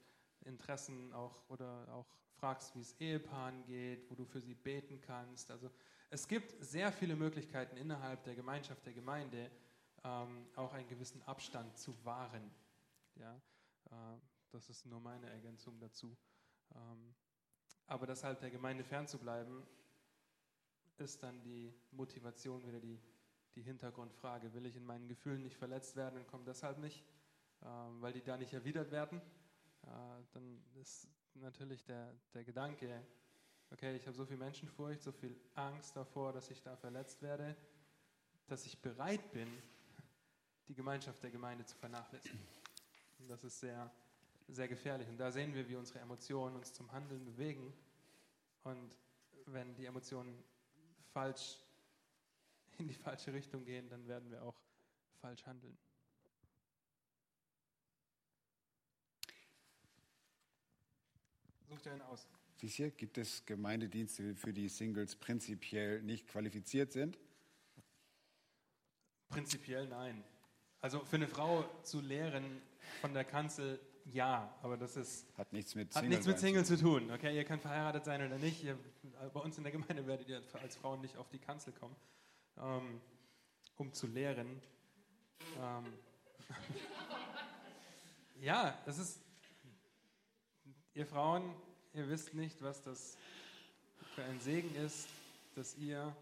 [0.45, 5.51] Interessen auch oder auch fragst, wie es Ehepaaren geht, wo du für sie beten kannst.
[5.51, 5.71] Also
[6.11, 9.51] es gibt sehr viele Möglichkeiten innerhalb der Gemeinschaft der Gemeinde
[10.05, 12.51] ähm, auch einen gewissen Abstand zu wahren.
[13.15, 13.41] Ja,
[13.91, 14.19] äh,
[14.53, 16.17] das ist nur meine Ergänzung dazu.
[16.75, 17.15] Ähm,
[17.87, 19.67] aber deshalb der Gemeinde fernzubleiben,
[20.99, 23.01] ist dann die Motivation wieder die,
[23.55, 24.53] die Hintergrundfrage.
[24.55, 27.03] Will ich in meinen Gefühlen nicht verletzt werden und komme deshalb nicht,
[27.63, 29.21] ähm, weil die da nicht erwidert werden?
[29.83, 29.89] Äh,
[30.33, 33.05] dann ist natürlich der, der Gedanke,
[33.71, 37.57] okay, ich habe so viel Menschenfurcht, so viel Angst davor, dass ich da verletzt werde,
[38.47, 39.49] dass ich bereit bin,
[40.69, 42.47] die Gemeinschaft der Gemeinde zu vernachlässigen.
[43.19, 43.91] Und das ist sehr,
[44.49, 45.09] sehr gefährlich.
[45.09, 47.73] Und da sehen wir, wie unsere Emotionen uns zum Handeln bewegen.
[48.65, 48.97] Und
[49.47, 50.43] wenn die Emotionen
[51.13, 51.59] falsch
[52.79, 54.57] in die falsche Richtung gehen, dann werden wir auch
[55.21, 55.77] falsch handeln.
[61.69, 62.29] Such dir einen aus.
[62.57, 67.19] Sicher, gibt es Gemeindedienste, für die Singles prinzipiell nicht qualifiziert sind?
[69.29, 70.23] Prinzipiell nein.
[70.81, 72.61] Also für eine Frau zu lehren
[73.01, 76.65] von der Kanzel, ja, aber das ist hat nichts mit Single, hat nichts mit Single
[76.65, 77.11] zu tun.
[77.11, 78.65] Okay, ihr könnt verheiratet sein oder nicht.
[78.65, 78.79] Ihr,
[79.33, 81.97] bei uns in der Gemeinde werdet ihr als Frauen nicht auf die Kanzel kommen,
[82.59, 83.01] ähm,
[83.77, 84.61] um zu lehren.
[85.61, 85.85] Ähm,
[88.41, 89.21] ja, das ist
[90.95, 91.55] Ihr Frauen,
[91.95, 93.17] ihr wisst nicht, was das
[94.15, 95.09] für ein Segen ist,
[95.55, 96.15] dass ihr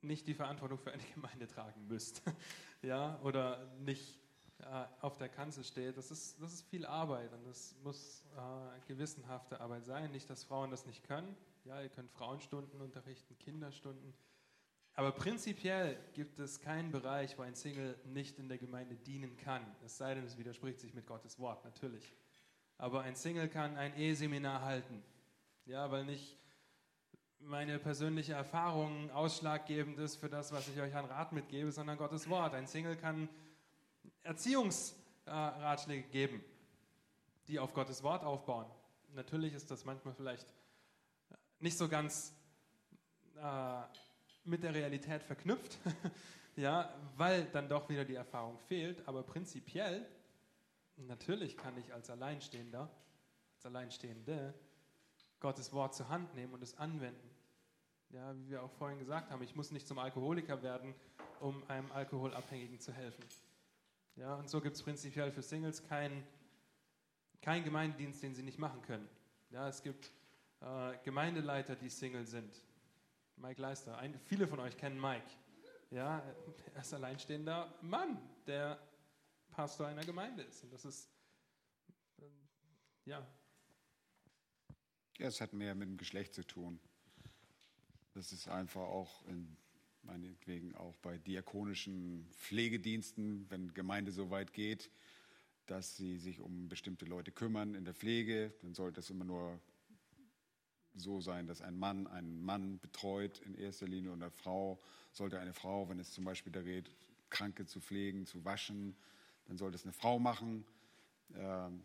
[0.00, 2.22] nicht die Verantwortung für eine Gemeinde tragen müsst.
[2.82, 4.18] ja, oder nicht
[4.60, 5.96] äh, auf der Kanzel steht.
[5.96, 10.10] Das ist, das ist viel Arbeit und das muss äh, gewissenhafte Arbeit sein.
[10.10, 11.36] Nicht, dass Frauen das nicht können.
[11.64, 14.14] Ja, ihr könnt Frauenstunden unterrichten, Kinderstunden.
[14.94, 19.64] Aber prinzipiell gibt es keinen Bereich, wo ein Single nicht in der Gemeinde dienen kann.
[19.84, 22.12] Es sei denn, es widerspricht sich mit Gottes Wort, natürlich.
[22.78, 25.04] Aber ein Single kann ein Eheseminar halten.
[25.66, 26.36] Ja, weil nicht
[27.38, 32.28] meine persönliche Erfahrung ausschlaggebend ist für das, was ich euch an Rat mitgebe, sondern Gottes
[32.28, 32.54] Wort.
[32.54, 33.28] Ein Single kann
[34.22, 36.44] Erziehungsratschläge geben,
[37.46, 38.66] die auf Gottes Wort aufbauen.
[39.14, 40.46] Natürlich ist das manchmal vielleicht
[41.60, 42.34] nicht so ganz
[43.36, 43.82] äh,
[44.44, 45.78] mit der Realität verknüpft,
[46.56, 50.06] ja, weil dann doch wieder die Erfahrung fehlt, aber prinzipiell
[51.06, 52.90] Natürlich kann ich als Alleinstehender,
[53.54, 54.52] als Alleinstehende
[55.38, 57.30] Gottes Wort zur Hand nehmen und es anwenden.
[58.10, 60.94] Ja, wie wir auch vorhin gesagt haben, ich muss nicht zum Alkoholiker werden,
[61.40, 63.22] um einem Alkoholabhängigen zu helfen.
[64.18, 66.26] Ja, und so gibt es prinzipiell für Singles keinen
[67.40, 69.08] kein Gemeindedienst, den sie nicht machen können.
[69.50, 70.10] Ja, es gibt
[70.60, 72.52] äh, Gemeindeleiter, die Single sind.
[73.36, 75.30] Mike Leister, ein, viele von euch kennen Mike.
[75.90, 76.18] Ja,
[76.74, 78.78] er ist alleinstehender Mann, der
[79.50, 80.64] Pastor einer Gemeinde ist.
[80.64, 81.08] Und das ist,
[82.20, 82.48] ähm,
[83.04, 83.24] ja.
[85.18, 86.80] Ja, es hat mehr mit dem Geschlecht zu tun.
[88.14, 89.56] Das ist einfach auch in,
[90.08, 94.90] meinetwegen auch bei diakonischen Pflegediensten, wenn Gemeinde so weit geht,
[95.66, 99.60] dass sie sich um bestimmte Leute kümmern in der Pflege, dann sollte es immer nur
[100.94, 104.80] so sein, dass ein Mann einen Mann betreut in erster Linie und eine Frau
[105.12, 106.90] sollte eine Frau, wenn es zum Beispiel da geht,
[107.30, 108.96] Kranke zu pflegen, zu waschen,
[109.46, 110.64] dann sollte es eine Frau machen.
[111.34, 111.82] Ähm,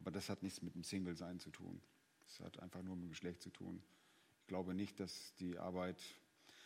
[0.00, 1.80] aber das hat nichts mit dem Single-Sein zu tun.
[2.26, 3.80] Das hat einfach nur mit dem Geschlecht zu tun.
[4.40, 6.02] Ich glaube nicht, dass die Arbeit.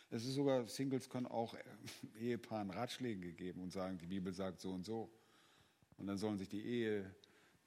[0.09, 1.63] Es ist sogar, Singles können auch äh,
[2.19, 5.11] Ehepaaren Ratschläge geben und sagen, die Bibel sagt so und so.
[5.97, 7.03] Und dann sollen sich die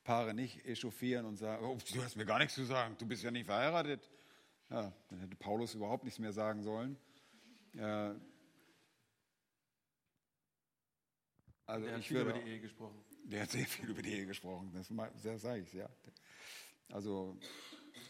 [0.04, 3.22] Paare nicht echauffieren und sagen, oh, du hast mir gar nichts zu sagen, du bist
[3.22, 4.10] ja nicht verheiratet.
[4.70, 6.96] Ja, dann hätte Paulus überhaupt nichts mehr sagen sollen.
[7.74, 8.14] Äh,
[11.66, 13.04] also der ich hat viel würde, über die Ehe gesprochen.
[13.24, 15.88] Der hat sehr viel über die Ehe gesprochen, das, das sage ich, ja.
[16.90, 17.36] Also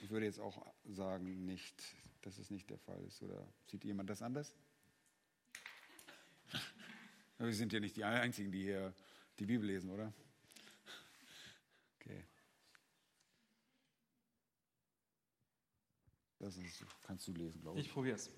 [0.03, 1.83] ich würde jetzt auch sagen, nicht,
[2.23, 3.23] dass es nicht der Fall ist.
[3.23, 4.57] Oder sieht jemand das anders?
[7.39, 8.95] Wir sind ja nicht die Einzigen, die hier
[9.39, 10.13] die Bibel lesen, oder?
[11.97, 12.25] Okay.
[16.39, 17.87] Das ist, kannst du lesen, glaube ich.
[17.87, 18.31] Ich probiere es.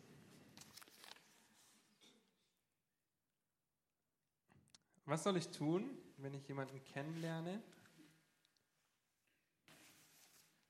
[5.04, 7.62] Was soll ich tun, wenn ich jemanden kennenlerne,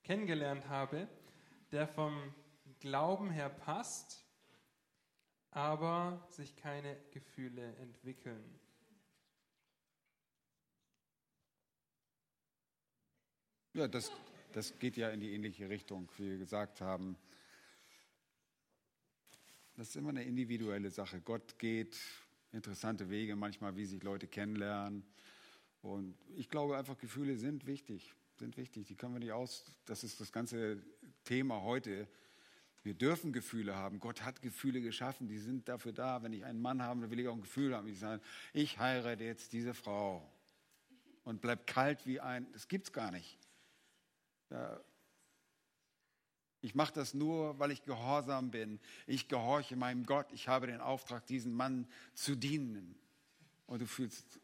[0.03, 1.07] kennengelernt habe,
[1.71, 2.35] der vom
[2.83, 4.25] Glauben her passt,
[5.53, 8.59] aber sich keine Gefühle entwickeln?
[13.73, 14.11] Ja, das,
[14.51, 17.17] das geht ja in die ähnliche Richtung, wie wir gesagt haben.
[19.77, 21.21] Das ist immer eine individuelle Sache.
[21.21, 21.97] Gott geht
[22.51, 25.05] interessante Wege, manchmal, wie sich Leute kennenlernen.
[25.83, 28.89] Und ich glaube einfach, Gefühle sind wichtig, sind wichtig.
[28.89, 29.67] Die können wir nicht aus.
[29.85, 30.83] Das ist das ganze
[31.23, 32.09] Thema heute.
[32.83, 34.01] Wir dürfen Gefühle haben.
[34.01, 35.29] Gott hat Gefühle geschaffen.
[35.29, 36.23] Die sind dafür da.
[36.23, 37.87] Wenn ich einen Mann habe, dann will ich auch ein Gefühl haben.
[37.89, 38.21] Ich sage,
[38.53, 40.29] ich heirate jetzt diese Frau
[41.25, 42.47] und bleib kalt wie ein.
[42.53, 43.39] Das gibt's gar nicht.
[46.61, 48.81] Ich mache das nur, weil ich gehorsam bin.
[49.07, 50.27] Ich gehorche meinem Gott.
[50.33, 52.97] Ich habe den Auftrag, diesen Mann zu dienen.
[53.67, 54.41] Und du fühlst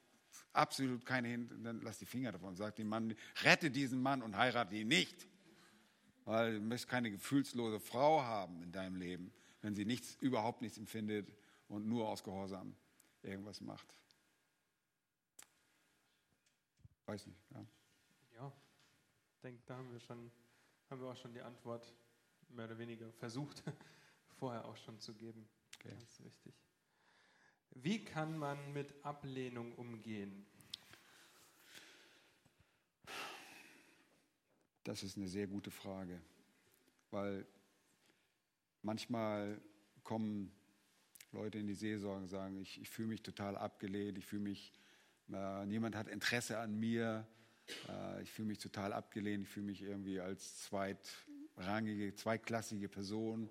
[0.53, 2.57] absolut keine Hin, dann lass die Finger davon.
[2.57, 5.27] Sag dem Mann, rette diesen Mann und heirate ihn nicht.
[6.29, 10.79] Weil du möchtest keine gefühlslose Frau haben in deinem Leben, wenn sie nichts, überhaupt nichts
[10.79, 11.33] empfindet
[11.69, 12.75] und nur aus Gehorsam
[13.23, 13.95] irgendwas macht.
[17.07, 17.41] Weiß nicht.
[17.53, 17.67] Ja
[19.49, 20.31] denke, da haben wir, schon,
[20.91, 21.95] haben wir auch schon die Antwort
[22.49, 23.63] mehr oder weniger versucht,
[24.39, 25.49] vorher auch schon zu geben.
[25.77, 25.91] Okay.
[25.91, 26.55] Ganz richtig.
[27.71, 30.47] Wie kann man mit Ablehnung umgehen?
[34.89, 36.19] Das ist eine sehr gute Frage,
[37.11, 37.47] weil
[38.81, 39.61] manchmal
[40.03, 40.51] kommen
[41.31, 44.73] Leute in die Seelsorge und sagen, ich, ich fühle mich total abgelehnt, ich fühle mich,
[45.31, 47.27] äh, niemand hat Interesse an mir,
[47.87, 53.51] äh, ich fühle mich total abgelehnt, ich fühle mich irgendwie als zweitrangige, zweitklassige Person.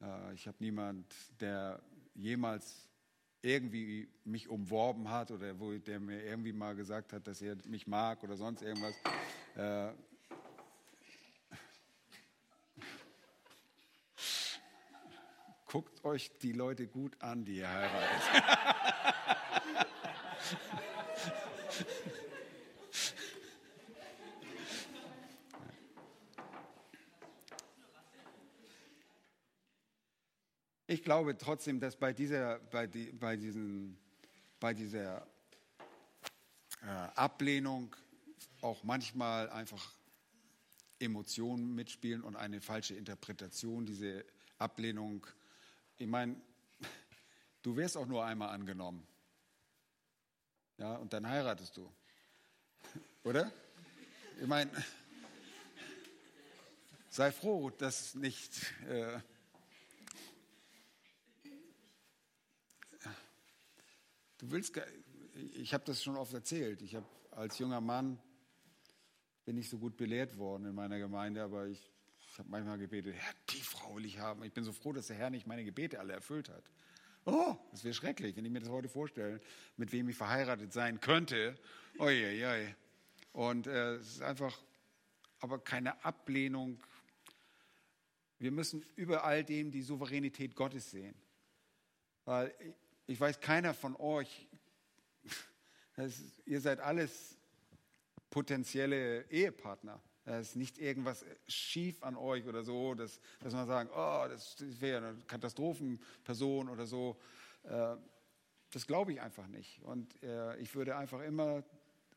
[0.00, 1.04] Äh, ich habe niemand,
[1.38, 1.82] der
[2.14, 2.88] jemals
[3.42, 7.86] irgendwie mich umworben hat oder wo, der mir irgendwie mal gesagt hat, dass er mich
[7.86, 8.94] mag oder sonst irgendwas.
[15.76, 18.22] Guckt euch die Leute gut an, die ihr heiratet.
[30.86, 33.98] Ich glaube trotzdem, dass bei dieser, bei die, bei diesen,
[34.58, 35.26] bei dieser
[36.80, 36.86] äh,
[37.16, 37.94] Ablehnung
[38.62, 39.92] auch manchmal einfach
[41.00, 43.84] Emotionen mitspielen und eine falsche Interpretation.
[43.84, 44.24] Diese
[44.56, 45.26] Ablehnung,
[45.98, 46.36] ich meine,
[47.62, 49.06] du wirst auch nur einmal angenommen.
[50.78, 51.90] Ja, und dann heiratest du.
[53.24, 53.50] Oder?
[54.40, 54.70] Ich meine,
[57.08, 58.52] sei froh, dass nicht.
[58.88, 59.20] Äh,
[64.38, 64.78] Du willst,
[65.54, 66.82] ich habe das schon oft erzählt.
[66.82, 68.18] Ich habe als junger Mann
[69.46, 71.90] bin ich so gut belehrt worden in meiner Gemeinde, aber ich,
[72.36, 74.44] ich habe manchmal gebetet, Herr, die Frau will ich haben.
[74.44, 76.64] Ich bin so froh, dass der Herr nicht meine Gebete alle erfüllt hat.
[77.24, 79.40] Oh, das wäre schrecklich, wenn ich mir das heute vorstelle,
[79.78, 81.58] mit wem ich verheiratet sein könnte.
[81.98, 82.74] Uiuiui.
[83.32, 84.60] Und äh, es ist einfach,
[85.40, 86.78] aber keine Ablehnung.
[88.38, 91.14] Wir müssen über all dem die Souveränität Gottes sehen.
[92.26, 92.54] Weil
[93.06, 94.46] ich weiß, keiner von euch,
[95.96, 97.38] ist, ihr seid alles
[98.28, 100.02] potenzielle Ehepartner.
[100.26, 104.56] Da ist nicht irgendwas schief an euch oder so, dass, dass man sagen, oh, das,
[104.80, 107.16] wäre eine Katastrophenperson oder so.
[107.62, 107.94] Äh,
[108.72, 109.80] das glaube ich einfach nicht.
[109.82, 111.62] Und äh, ich würde einfach immer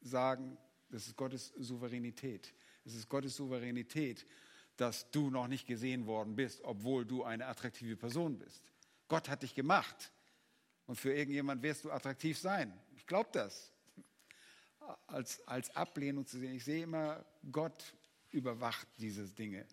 [0.01, 0.57] sagen,
[0.89, 2.51] das ist Gottes Souveränität.
[2.84, 4.26] Es ist Gottes Souveränität,
[4.76, 8.64] dass du noch nicht gesehen worden bist, obwohl du eine attraktive Person bist.
[9.07, 10.12] Gott hat dich gemacht.
[10.88, 12.74] Und für irgendjemand wirst du attraktiv sein.
[12.95, 13.72] Ich glaube das.
[15.05, 16.55] Als, als Ablehnung zu sehen.
[16.55, 17.93] Ich sehe immer, Gott
[18.32, 19.65] überwacht diese Dinge.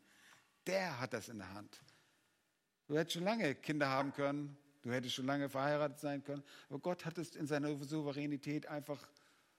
[0.66, 1.80] Der hat das in der Hand.
[2.86, 6.78] Du hättest schon lange Kinder haben können, du hättest schon lange verheiratet sein können, aber
[6.78, 9.08] Gott hat es in seiner Souveränität einfach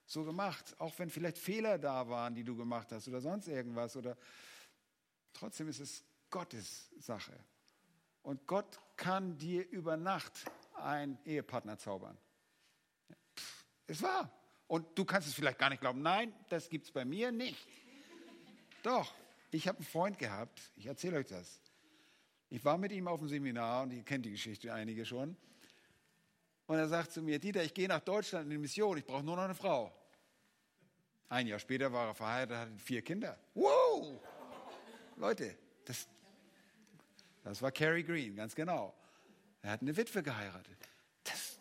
[0.05, 3.97] so gemacht, auch wenn vielleicht Fehler da waren, die du gemacht hast oder sonst irgendwas
[3.97, 4.17] oder
[5.33, 7.37] trotzdem ist es Gottes Sache.
[8.21, 10.45] Und Gott kann dir über Nacht
[10.75, 12.17] einen Ehepartner zaubern.
[13.85, 14.31] Ist wahr.
[14.67, 16.01] Und du kannst es vielleicht gar nicht glauben.
[16.01, 17.67] Nein, das gibt es bei mir nicht.
[18.87, 19.13] Doch,
[19.51, 21.59] ich habe einen Freund gehabt, ich erzähle euch das.
[22.49, 25.35] Ich war mit ihm auf dem Seminar und ihr kennt die Geschichte einige schon.
[26.67, 29.25] Und er sagt zu mir, Dieter, ich gehe nach Deutschland in die Mission, ich brauche
[29.25, 29.93] nur noch eine Frau.
[31.27, 33.37] Ein Jahr später war er verheiratet, hatte vier Kinder.
[33.55, 34.21] Wow!
[35.17, 36.07] Leute, das,
[37.43, 38.95] das war Cary Green, ganz genau.
[39.63, 40.77] Er hat eine Witwe geheiratet.
[41.25, 41.59] Das,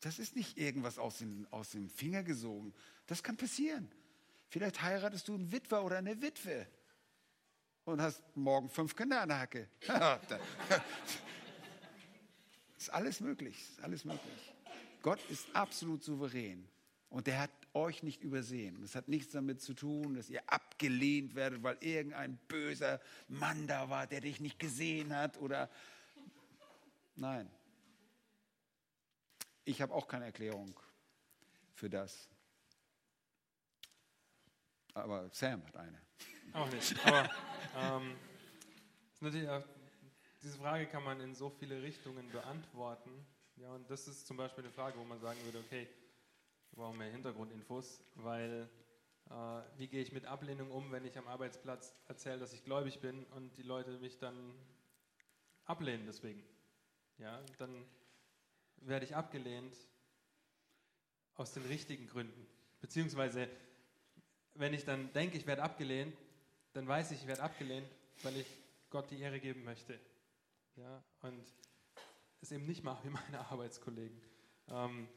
[0.00, 2.74] das ist nicht irgendwas aus dem, aus dem Finger gesogen.
[3.06, 3.88] Das kann passieren.
[4.52, 6.66] Vielleicht heiratest du einen Witwer oder eine Witwe
[7.86, 9.66] und hast morgen fünf Kinder an der Hacke.
[12.76, 14.54] ist alles möglich, ist alles möglich.
[15.00, 16.68] Gott ist absolut souverän
[17.08, 18.82] und er hat euch nicht übersehen.
[18.82, 23.88] Es hat nichts damit zu tun, dass ihr abgelehnt werdet, weil irgendein böser Mann da
[23.88, 25.70] war, der dich nicht gesehen hat oder
[27.16, 27.50] nein.
[29.64, 30.78] Ich habe auch keine Erklärung
[31.72, 32.28] für das.
[34.94, 36.00] Aber Sam hat eine.
[36.52, 36.94] Auch nicht.
[37.06, 37.30] Aber
[37.76, 38.16] ähm,
[39.20, 39.62] natürlich auch,
[40.42, 43.10] diese Frage kann man in so viele Richtungen beantworten.
[43.56, 45.88] Ja, und das ist zum Beispiel eine Frage, wo man sagen würde, okay,
[46.70, 48.68] wir brauchen mehr Hintergrundinfos, weil
[49.30, 49.34] äh,
[49.78, 53.24] wie gehe ich mit Ablehnung um, wenn ich am Arbeitsplatz erzähle, dass ich gläubig bin
[53.26, 54.54] und die Leute mich dann
[55.64, 56.42] ablehnen deswegen.
[57.18, 57.86] Ja, dann
[58.78, 59.76] werde ich abgelehnt
[61.34, 62.46] aus den richtigen Gründen.
[62.80, 63.48] Beziehungsweise,
[64.54, 66.16] wenn ich dann denke, ich werde abgelehnt,
[66.72, 67.86] dann weiß ich, ich werde abgelehnt,
[68.22, 68.46] weil ich
[68.90, 69.98] Gott die Ehre geben möchte.
[70.76, 71.44] Ja, und
[72.40, 74.20] es eben nicht mache wie meine Arbeitskollegen.
[74.68, 75.08] Ähm,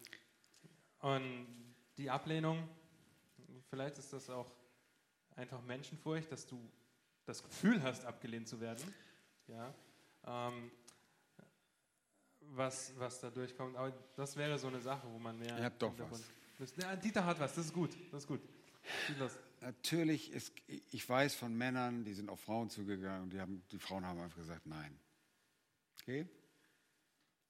[1.00, 1.48] und
[1.98, 2.68] die Ablehnung,
[3.70, 4.52] vielleicht ist das auch
[5.36, 6.60] einfach Menschenfurcht, dass du
[7.26, 8.94] das Gefühl hast, abgelehnt zu werden.
[9.48, 9.74] Ja,
[10.26, 10.72] ähm,
[12.40, 13.76] was, was da durchkommt.
[13.76, 15.58] Aber das wäre so eine Sache, wo man mehr.
[15.58, 16.24] Ihr habt doch was.
[16.78, 17.92] Ja, Dieter hat was, das ist gut.
[18.12, 18.42] Das ist gut.
[19.62, 23.80] Natürlich ist, ich weiß von Männern, die sind auf Frauen zugegangen und die, haben, die
[23.80, 25.00] Frauen haben einfach gesagt, nein.
[26.02, 26.28] Okay?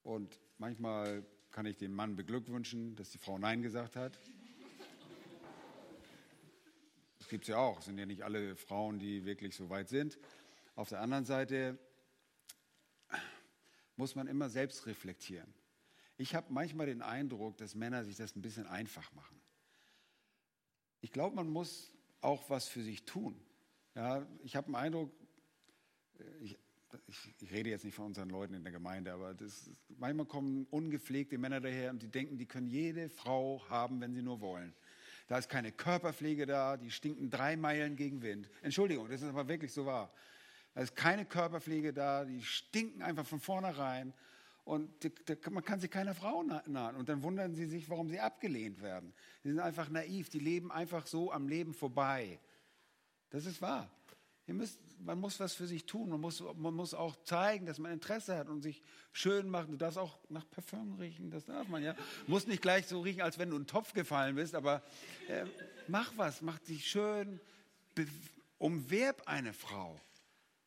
[0.04, 4.20] Und manchmal kann ich den Mann beglückwünschen, dass die Frau Nein gesagt hat.
[7.18, 7.80] Das gibt es ja auch.
[7.80, 10.20] Es sind ja nicht alle Frauen, die wirklich so weit sind.
[10.76, 11.80] Auf der anderen Seite
[13.96, 15.54] muss man immer selbst reflektieren.
[16.18, 19.42] Ich habe manchmal den Eindruck, dass Männer sich das ein bisschen einfach machen.
[21.06, 23.40] Ich glaube, man muss auch was für sich tun.
[23.94, 25.12] Ja, ich habe den Eindruck,
[26.42, 26.58] ich,
[27.06, 30.66] ich, ich, rede jetzt nicht von unseren Leuten in der Gemeinde, aber das, manchmal kommen
[30.72, 34.74] ungepflegte Männer daher und die denken, die können jede Frau haben, wenn sie nur wollen.
[35.28, 38.50] Da ist keine Körperpflege da, die stinken drei Meilen gegen Wind.
[38.64, 40.12] Entschuldigung, das ist aber wirklich so wahr.
[40.74, 44.12] Da ist keine Körperpflege da, die stinken einfach von vornherein
[44.66, 44.90] und
[45.52, 46.96] man kann sich keiner Frau nahen.
[46.96, 49.14] Und dann wundern sie sich, warum sie abgelehnt werden.
[49.44, 52.40] Sie sind einfach naiv, die leben einfach so am Leben vorbei.
[53.30, 53.92] Das ist wahr.
[54.48, 56.10] Müsst, man muss was für sich tun.
[56.10, 59.72] Man muss, man muss auch zeigen, dass man Interesse hat und sich schön machen.
[59.72, 61.96] Du darfst auch nach Parfüm riechen, das darf man ja.
[62.26, 64.82] Muss nicht gleich so riechen, als wenn du in einen Topf gefallen bist, aber
[65.28, 65.46] äh,
[65.88, 67.40] mach was, mach dich schön,
[68.58, 70.00] umwerb eine Frau.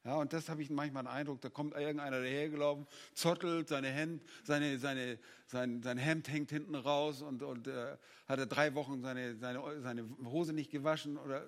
[0.08, 4.22] Ja, und das habe ich manchmal den Eindruck, da kommt irgendeiner dahergelaufen, zottelt, seine Hemd,
[4.42, 7.94] seine, seine, sein, sein Hemd hängt hinten raus und, und äh,
[8.26, 11.18] hat er drei Wochen seine, seine, seine Hose nicht gewaschen.
[11.18, 11.46] Oder,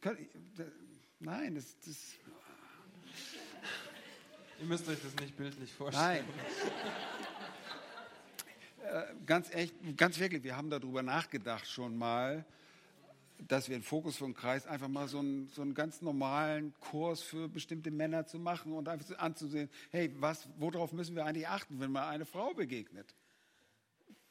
[0.00, 0.18] könnt,
[1.20, 2.14] nein, das, das
[4.58, 6.24] Ihr müsst euch das nicht bildlich vorstellen.
[8.82, 8.92] Nein.
[8.92, 12.44] äh, ganz echt, ganz wirklich, wir haben darüber nachgedacht schon mal,
[13.46, 17.22] dass wir einen Fokus den Kreis einfach mal so einen, so einen ganz normalen Kurs
[17.22, 21.78] für bestimmte Männer zu machen und einfach anzusehen, hey, was, worauf müssen wir eigentlich achten,
[21.80, 23.14] wenn mal eine Frau begegnet?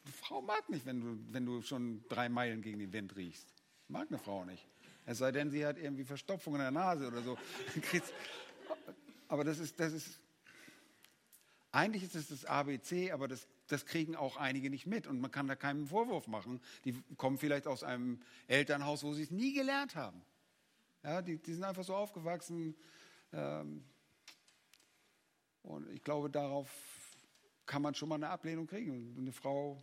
[0.03, 3.47] Eine Frau mag nicht, wenn du, wenn du schon drei Meilen gegen den Wind riechst.
[3.87, 4.67] Mag eine Frau nicht.
[5.05, 7.37] Es sei denn, sie hat irgendwie Verstopfung in der Nase oder so.
[9.29, 10.19] aber das ist, das ist,
[11.71, 15.31] eigentlich ist es das ABC, aber das das kriegen auch einige nicht mit und man
[15.31, 16.61] kann da keinen Vorwurf machen.
[16.85, 20.21] Die kommen vielleicht aus einem Elternhaus, wo sie es nie gelernt haben.
[21.03, 22.75] Ja, die, die sind einfach so aufgewachsen.
[23.33, 23.83] Ähm,
[25.63, 26.69] und ich glaube, darauf
[27.65, 29.15] kann man schon mal eine Ablehnung kriegen.
[29.17, 29.77] Eine Frau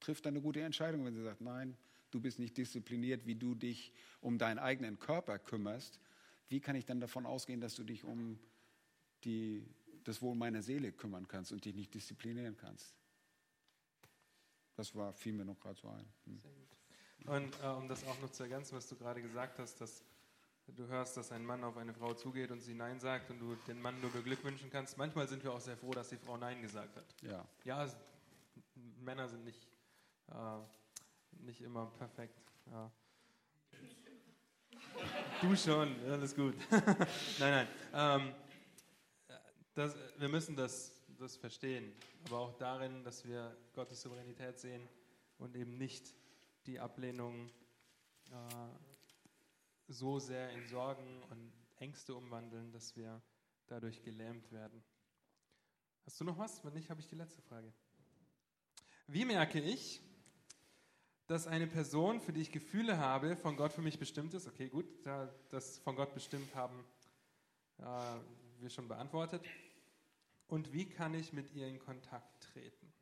[0.00, 1.76] trifft dann eine gute Entscheidung, wenn sie sagt, nein,
[2.10, 6.00] du bist nicht diszipliniert, wie du dich um deinen eigenen Körper kümmerst.
[6.48, 8.38] Wie kann ich dann davon ausgehen, dass du dich um
[9.24, 9.66] die
[10.04, 12.94] das Wohl meiner Seele kümmern kannst und dich nicht disziplinieren kannst.
[14.76, 16.06] Das war, fiel mir noch gerade so ein.
[16.24, 16.40] Hm.
[17.26, 20.02] Und äh, um das auch noch zu ergänzen, was du gerade gesagt hast, dass
[20.68, 23.56] du hörst, dass ein Mann auf eine Frau zugeht und sie Nein sagt und du
[23.66, 24.96] den Mann nur beglückwünschen kannst.
[24.96, 27.04] Manchmal sind wir auch sehr froh, dass die Frau Nein gesagt hat.
[27.22, 27.46] Ja.
[27.64, 27.96] Ja, es,
[29.00, 29.66] Männer sind nicht,
[30.28, 32.40] äh, nicht immer perfekt.
[32.70, 32.90] Ja.
[35.40, 36.54] Du schon, alles gut.
[36.70, 37.68] nein, nein.
[37.92, 38.34] Ähm,
[39.80, 41.94] das, wir müssen das, das verstehen,
[42.26, 44.86] aber auch darin, dass wir Gottes Souveränität sehen
[45.38, 46.14] und eben nicht
[46.66, 47.48] die Ablehnung
[48.30, 48.68] äh,
[49.88, 53.22] so sehr in Sorgen und Ängste umwandeln, dass wir
[53.68, 54.84] dadurch gelähmt werden.
[56.04, 56.62] Hast du noch was?
[56.62, 57.72] Wenn nicht, habe ich die letzte Frage.
[59.06, 60.02] Wie merke ich,
[61.26, 64.46] dass eine Person, für die ich Gefühle habe, von Gott für mich bestimmt ist?
[64.46, 64.84] Okay, gut,
[65.48, 66.84] das von Gott bestimmt haben
[67.78, 67.82] äh,
[68.58, 69.42] wir schon beantwortet.
[70.50, 72.92] Und wie kann ich mit ihr in Kontakt treten?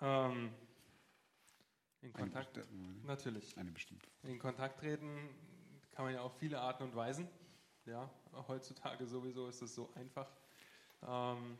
[0.00, 0.54] Ähm,
[2.02, 2.60] in Kontakt,
[3.02, 3.58] natürlich.
[3.58, 4.08] Eine bestimmte.
[4.22, 5.28] In Kontakt treten
[5.90, 7.28] kann man ja auf viele Arten und Weisen.
[7.84, 8.08] Ja,
[8.46, 10.30] heutzutage sowieso ist es so einfach.
[11.02, 11.58] Ähm,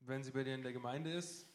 [0.00, 1.46] wenn sie bei dir in der Gemeinde ist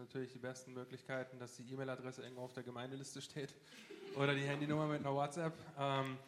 [0.00, 3.54] natürlich die besten Möglichkeiten, dass die E-Mail-Adresse irgendwo auf der Gemeindeliste steht
[4.16, 5.54] oder die Handynummer mit einer WhatsApp.
[5.78, 6.18] Ähm,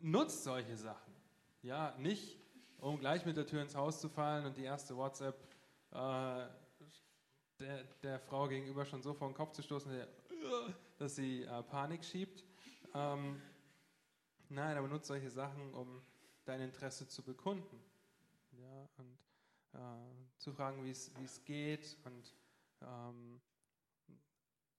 [0.00, 1.12] nutzt solche Sachen.
[1.62, 2.38] Ja, nicht
[2.78, 5.34] um gleich mit der Tür ins Haus zu fallen und die erste WhatsApp
[5.92, 6.46] äh,
[7.58, 9.90] der, der, Frau gegenüber schon so vor den Kopf zu stoßen,
[10.98, 12.44] dass sie äh, Panik schiebt.
[12.94, 13.40] Ähm,
[14.50, 16.02] nein, aber nutzt solche Sachen, um
[16.44, 17.80] dein Interesse zu bekunden.
[18.52, 19.18] Ja, und
[19.74, 19.78] äh,
[20.38, 22.34] zu fragen, wie es geht und
[22.82, 23.40] ähm,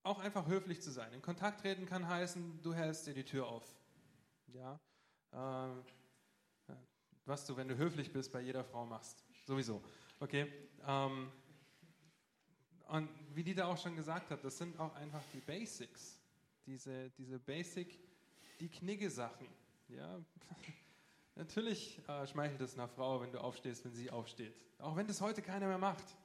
[0.04, 1.12] auch einfach höflich zu sein.
[1.14, 3.76] In Kontakt treten kann heißen, du hältst dir die Tür auf.
[4.54, 4.80] Ja,
[5.32, 5.84] äh,
[7.26, 9.24] was du, wenn du höflich bist, bei jeder Frau machst.
[9.46, 9.82] Sowieso.
[10.20, 10.52] Okay.
[10.86, 11.32] Ähm,
[12.88, 16.20] und wie Dieter auch schon gesagt hat, das sind auch einfach die Basics.
[16.68, 18.00] Diese, diese Basic,
[18.60, 19.48] die Knigge-Sachen.
[19.90, 20.20] Ja?
[21.36, 24.56] Natürlich äh, schmeichelt es einer Frau, wenn du aufstehst, wenn sie aufsteht.
[24.80, 26.16] Auch wenn das heute keiner mehr macht.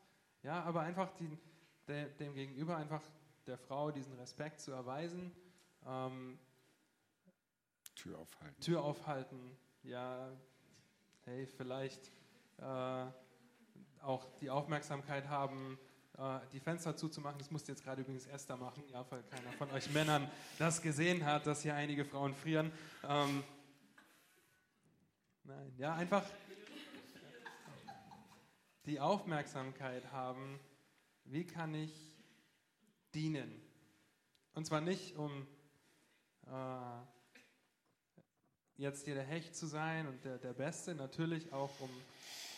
[0.43, 1.37] Ja, aber einfach die,
[1.89, 3.03] de, dem Gegenüber einfach
[3.47, 5.33] der Frau diesen Respekt zu erweisen.
[5.85, 6.39] Ähm,
[7.97, 8.61] Tür aufhalten.
[8.61, 9.57] Tür aufhalten.
[9.83, 10.31] Ja,
[11.25, 12.13] hey, vielleicht
[12.59, 13.07] äh,
[14.03, 15.77] auch die Aufmerksamkeit haben,
[16.19, 17.39] äh, die Fenster zuzumachen.
[17.39, 21.25] Das musste jetzt gerade übrigens Esther machen, ja, weil keiner von euch Männern das gesehen
[21.25, 22.71] hat, dass hier einige Frauen frieren.
[23.09, 23.43] Ähm,
[25.51, 26.25] nein, ja, einfach
[28.87, 30.61] die Aufmerksamkeit haben,
[31.25, 32.15] wie kann ich
[33.15, 33.61] dienen?
[34.55, 35.47] Und zwar nicht, um
[36.47, 37.03] äh,
[38.77, 41.91] jetzt hier der Hecht zu sein und der, der Beste, natürlich auch um,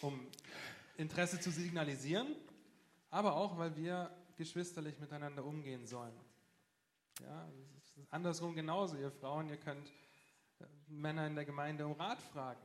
[0.03, 0.27] um
[0.97, 2.35] Interesse zu signalisieren,
[3.11, 6.15] aber auch, weil wir geschwisterlich miteinander umgehen sollen.
[7.23, 7.49] Ja,
[8.11, 9.89] andersrum genauso, ihr Frauen, ihr könnt
[10.61, 12.61] äh, Männer in der Gemeinde um Rat fragen.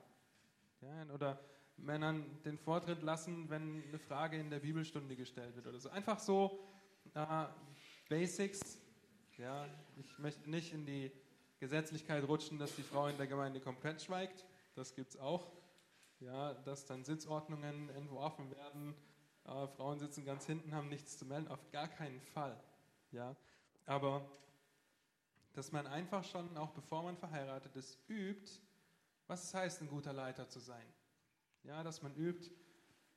[0.88, 1.38] Ja, oder
[1.76, 5.90] Männern den Vortritt lassen, wenn eine Frage in der Bibelstunde gestellt wird oder so.
[5.90, 6.60] Einfach so
[7.14, 7.46] äh,
[8.08, 8.80] Basics.
[9.38, 9.68] Ja,
[9.98, 11.12] ich möchte nicht in die
[11.60, 14.46] Gesetzlichkeit rutschen, dass die Frau in der Gemeinde komplett schweigt.
[14.76, 15.52] Das gibt es auch.
[16.22, 18.96] Ja, dass dann Sitzordnungen entworfen werden.
[19.44, 21.50] Äh, Frauen sitzen ganz hinten, haben nichts zu melden.
[21.50, 22.58] Auf gar keinen Fall.
[23.12, 23.36] Ja,
[23.86, 24.26] aber
[25.52, 28.62] dass man einfach schon, auch bevor man verheiratet ist, übt,
[29.28, 30.86] was es heißt, ein guter Leiter zu sein.
[31.64, 32.50] Ja, dass man übt,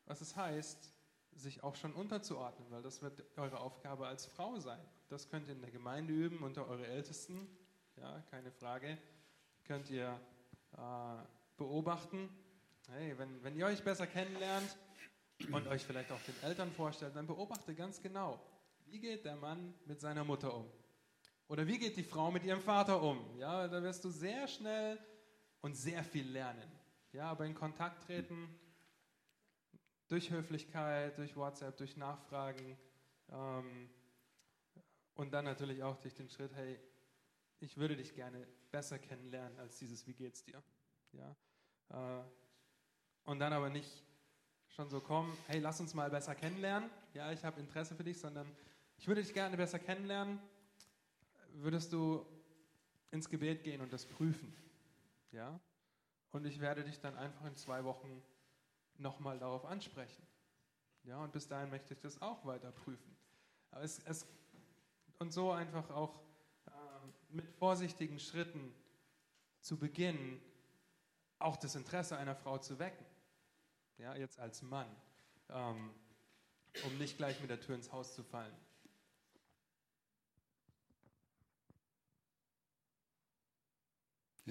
[0.07, 0.93] was es heißt,
[1.33, 4.81] sich auch schon unterzuordnen, weil das wird eure Aufgabe als Frau sein.
[5.09, 7.49] Das könnt ihr in der Gemeinde üben unter eure Ältesten
[8.01, 8.99] ja, keine Frage.
[9.65, 10.19] Könnt ihr
[10.73, 10.79] äh,
[11.57, 12.29] beobachten.
[12.89, 14.77] Hey, wenn, wenn ihr euch besser kennenlernt
[15.53, 18.41] und euch vielleicht auch den Eltern vorstellt, dann beobachte ganz genau,
[18.87, 20.67] wie geht der Mann mit seiner Mutter um?
[21.49, 23.19] Oder wie geht die Frau mit ihrem Vater um?
[23.39, 24.99] Ja, da wirst du sehr schnell
[25.61, 26.71] und sehr viel lernen.
[27.13, 28.49] Ja, aber in Kontakt treten,
[30.09, 32.77] durch Höflichkeit, durch WhatsApp, durch Nachfragen
[33.29, 33.89] ähm,
[35.15, 36.79] und dann natürlich auch durch den Schritt, hey,
[37.61, 40.63] ich würde dich gerne besser kennenlernen als dieses Wie geht's dir?
[41.13, 41.37] Ja?
[41.91, 42.25] Äh,
[43.25, 44.03] und dann aber nicht
[44.69, 46.91] schon so kommen, hey, lass uns mal besser kennenlernen.
[47.13, 48.51] Ja, ich habe Interesse für dich, sondern
[48.97, 50.41] ich würde dich gerne besser kennenlernen.
[51.55, 52.25] Würdest du
[53.11, 54.53] ins Gebet gehen und das prüfen?
[55.33, 55.61] Ja?
[56.31, 58.23] Und ich werde dich dann einfach in zwei Wochen
[58.97, 60.27] nochmal darauf ansprechen.
[61.05, 63.17] Ja, und bis dahin möchte ich das auch weiter prüfen.
[63.71, 64.27] Aber es, es,
[65.19, 66.21] und so einfach auch
[67.31, 68.75] mit vorsichtigen Schritten
[69.61, 70.41] zu beginnen,
[71.39, 73.07] auch das Interesse einer Frau zu wecken.
[73.99, 74.89] Ja, jetzt als Mann,
[75.51, 75.91] ähm,
[76.85, 78.55] um nicht gleich mit der Tür ins Haus zu fallen.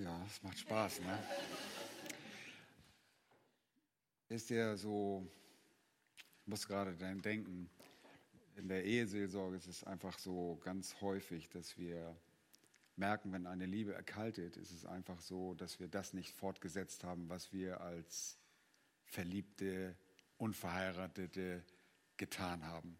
[0.03, 1.19] Ja, es macht Spaß, ne?
[4.29, 5.27] Ist ja so,
[6.15, 7.69] ich muss gerade daran denken,
[8.55, 12.15] in der Eheseelsorge ist es einfach so ganz häufig, dass wir
[12.95, 17.27] merken, wenn eine Liebe erkaltet, ist es einfach so, dass wir das nicht fortgesetzt haben,
[17.27, 18.37] was wir als
[19.03, 19.97] Verliebte,
[20.37, 21.61] Unverheiratete
[22.15, 22.97] getan haben.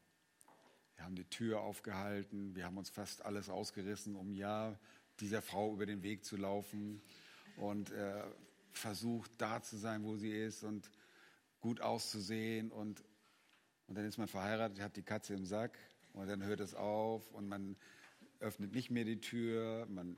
[0.95, 4.78] Wir haben die Tür aufgehalten, wir haben uns fast alles ausgerissen, um ja
[5.22, 7.01] dieser Frau über den Weg zu laufen
[7.57, 8.24] und äh,
[8.72, 10.89] versucht, da zu sein, wo sie ist und
[11.59, 12.72] gut auszusehen.
[12.72, 13.03] Und,
[13.88, 15.78] und dann ist man verheiratet, hat die Katze im Sack
[16.13, 17.76] und dann hört es auf und man
[18.39, 20.17] öffnet nicht mehr die Tür, man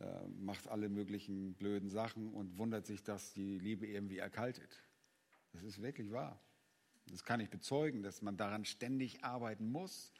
[0.00, 4.82] äh, macht alle möglichen blöden Sachen und wundert sich, dass die Liebe irgendwie erkaltet.
[5.52, 6.40] Das ist wirklich wahr.
[7.06, 10.12] Das kann ich bezeugen, dass man daran ständig arbeiten muss.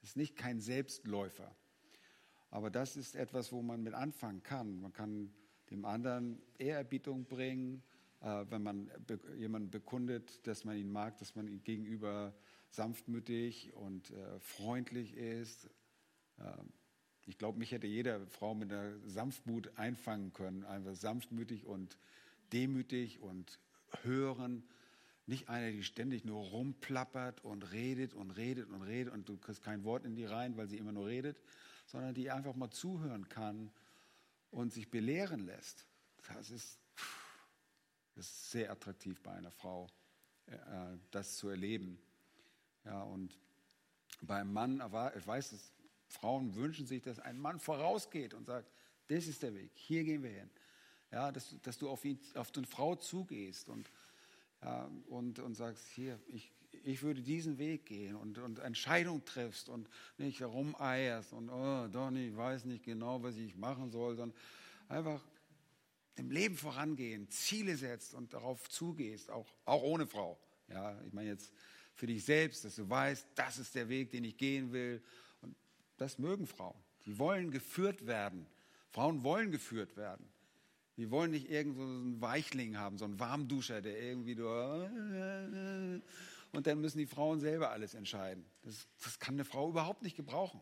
[0.00, 1.56] Das ist nicht kein Selbstläufer.
[2.50, 4.80] Aber das ist etwas, wo man mit anfangen kann.
[4.80, 5.32] Man kann
[5.70, 7.82] dem anderen Ehrerbietung bringen,
[8.20, 12.34] äh, wenn man be jemanden bekundet, dass man ihn mag, dass man ihm gegenüber
[12.70, 15.66] sanftmütig und äh, freundlich ist.
[16.38, 16.52] Äh,
[17.26, 20.64] ich glaube, mich hätte jede Frau mit einer Sanftmut einfangen können.
[20.64, 21.98] Einfach sanftmütig und
[22.52, 23.58] demütig und
[24.02, 24.62] hören.
[25.26, 29.64] Nicht einer, die ständig nur rumplappert und redet und redet und redet und du kriegst
[29.64, 31.40] kein Wort in die rein, weil sie immer nur redet,
[31.86, 33.70] sondern die einfach mal zuhören kann
[34.50, 35.86] und sich belehren lässt.
[36.34, 36.78] Das ist,
[38.14, 39.88] das ist sehr attraktiv bei einer Frau,
[40.46, 40.56] äh,
[41.10, 41.98] das zu erleben.
[42.84, 43.38] Ja, und
[44.20, 44.82] beim Mann,
[45.16, 45.72] ich weiß es,
[46.08, 48.70] Frauen wünschen sich, dass ein Mann vorausgeht und sagt,
[49.08, 50.50] das ist der Weg, hier gehen wir hin.
[51.12, 53.90] Ja, dass, dass du auf, ihn, auf die Frau zugehst und,
[54.62, 56.50] ja, und, und sagst, hier, ich,
[56.86, 62.28] ich würde diesen Weg gehen und, und Entscheidung triffst und nicht herumeierst und, oh, Donny,
[62.28, 64.38] ich weiß nicht genau, was ich machen soll, sondern
[64.88, 65.20] einfach
[66.14, 70.38] im Leben vorangehen, Ziele setzt und darauf zugehst, auch, auch ohne Frau.
[70.68, 71.52] Ja, ich meine jetzt
[71.94, 75.02] für dich selbst, dass du weißt, das ist der Weg, den ich gehen will
[75.96, 76.76] das mögen Frauen.
[77.04, 78.46] Die wollen geführt werden.
[78.90, 80.26] Frauen wollen geführt werden.
[80.96, 86.02] Die wollen nicht irgend so einen Weichling haben, so einen Warmduscher, der irgendwie nur.
[86.52, 88.44] Und dann müssen die Frauen selber alles entscheiden.
[88.62, 90.60] Das, das kann eine Frau überhaupt nicht gebrauchen.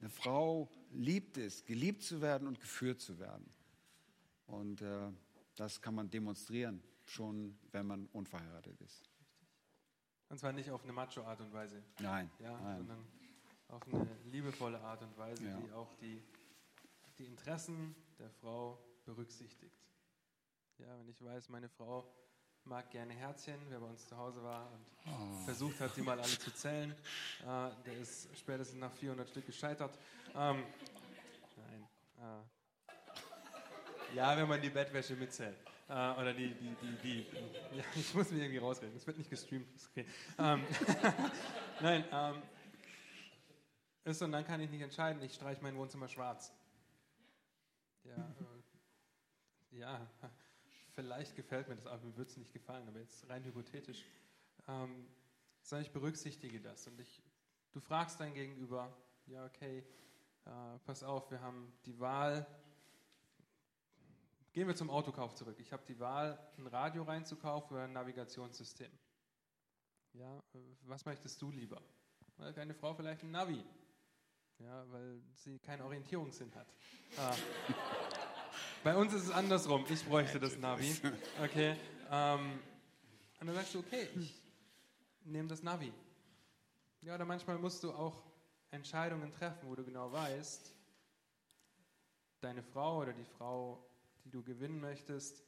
[0.00, 3.52] Eine Frau liebt es, geliebt zu werden und geführt zu werden.
[4.46, 5.10] Und äh,
[5.56, 9.10] das kann man demonstrieren, schon wenn man unverheiratet ist.
[10.30, 11.82] Und zwar nicht auf eine Macho-Art und Weise.
[12.00, 12.30] Nein.
[12.38, 12.78] Ja, nein.
[12.78, 13.06] sondern
[13.68, 15.56] auf eine liebevolle Art und Weise, Ja.
[15.58, 16.22] die auch die,
[17.18, 19.76] die Interessen der Frau berücksichtigt.
[20.78, 22.10] Ja, wenn ich weiß, meine Frau
[22.64, 25.44] mag gerne Herzchen, wer bei uns zu Hause war und Oh.
[25.46, 26.90] versucht hat, die mal alle zu zählen,
[27.40, 29.98] äh, der ist spätestens nach 400 Stück gescheitert.
[30.34, 30.62] Ähm,
[31.56, 31.86] nein.
[32.18, 35.56] Äh, ja, wenn man die Bettwäsche mitzählt.
[35.88, 37.26] Äh, oder die, die, die, die.
[37.78, 38.94] Ja, ich muss mich irgendwie rausreden.
[38.94, 39.66] Es wird nicht gestreamt.
[39.90, 40.04] Okay.
[40.38, 40.66] Ähm,
[41.80, 42.42] nein, ähm,
[44.04, 46.52] ist und dann kann ich nicht entscheiden, ich streiche mein Wohnzimmer schwarz.
[48.04, 50.06] Ja, äh, ja,
[50.94, 54.04] vielleicht gefällt mir das, aber mir würde es nicht gefallen, aber jetzt rein hypothetisch.
[54.68, 55.06] Ähm,
[55.62, 57.22] sondern ich berücksichtige das und ich,
[57.72, 59.84] du fragst dein Gegenüber, ja, okay,
[60.46, 62.46] äh, pass auf, wir haben die Wahl,
[64.52, 65.56] gehen wir zum Autokauf zurück.
[65.60, 68.90] Ich habe die Wahl, ein Radio reinzukaufen oder ein Navigationssystem.
[70.14, 71.80] Ja, äh, was möchtest du lieber?
[72.36, 73.62] Weil deine Frau vielleicht ein Navi,
[74.58, 76.72] ja, weil sie keinen Orientierungssinn hat.
[77.16, 77.36] Ah.
[78.82, 79.84] Bei uns ist es andersrum.
[79.88, 80.94] Ich bräuchte das Navi.
[81.42, 81.76] Okay.
[82.10, 82.60] Ähm,
[83.40, 84.34] und dann sagst du, okay, ich
[85.24, 85.92] nehme das Navi.
[87.02, 88.22] Ja, oder manchmal musst du auch
[88.70, 90.74] Entscheidungen treffen, wo du genau weißt,
[92.40, 93.84] deine Frau oder die Frau,
[94.24, 95.42] die du gewinnen möchtest,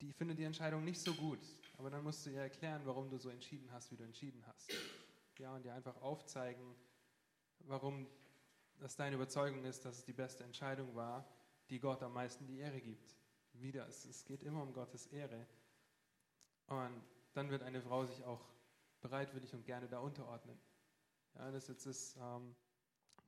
[0.00, 1.40] die findet die Entscheidung nicht so gut.
[1.78, 4.72] Aber dann musst du ihr erklären, warum du so entschieden hast, wie du entschieden hast.
[5.38, 6.74] Ja, und dir einfach aufzeigen,
[7.60, 8.06] warum
[8.82, 11.24] das deine Überzeugung ist, dass es die beste Entscheidung war,
[11.70, 13.14] die Gott am meisten die Ehre gibt.
[13.52, 15.46] Wieder, es, es geht immer um Gottes Ehre.
[16.66, 17.02] Und
[17.32, 18.44] dann wird eine Frau sich auch
[19.00, 20.58] bereitwillig und gerne da unterordnen.
[21.34, 22.54] Ja, das jetzt ist, ähm,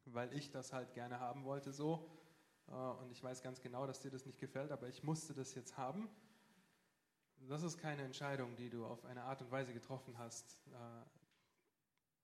[0.07, 2.11] weil ich das halt gerne haben wollte so.
[2.69, 5.55] Äh, und ich weiß ganz genau, dass dir das nicht gefällt, aber ich musste das
[5.55, 6.09] jetzt haben.
[7.49, 11.05] Das ist keine Entscheidung, die du auf eine Art und Weise getroffen hast, äh,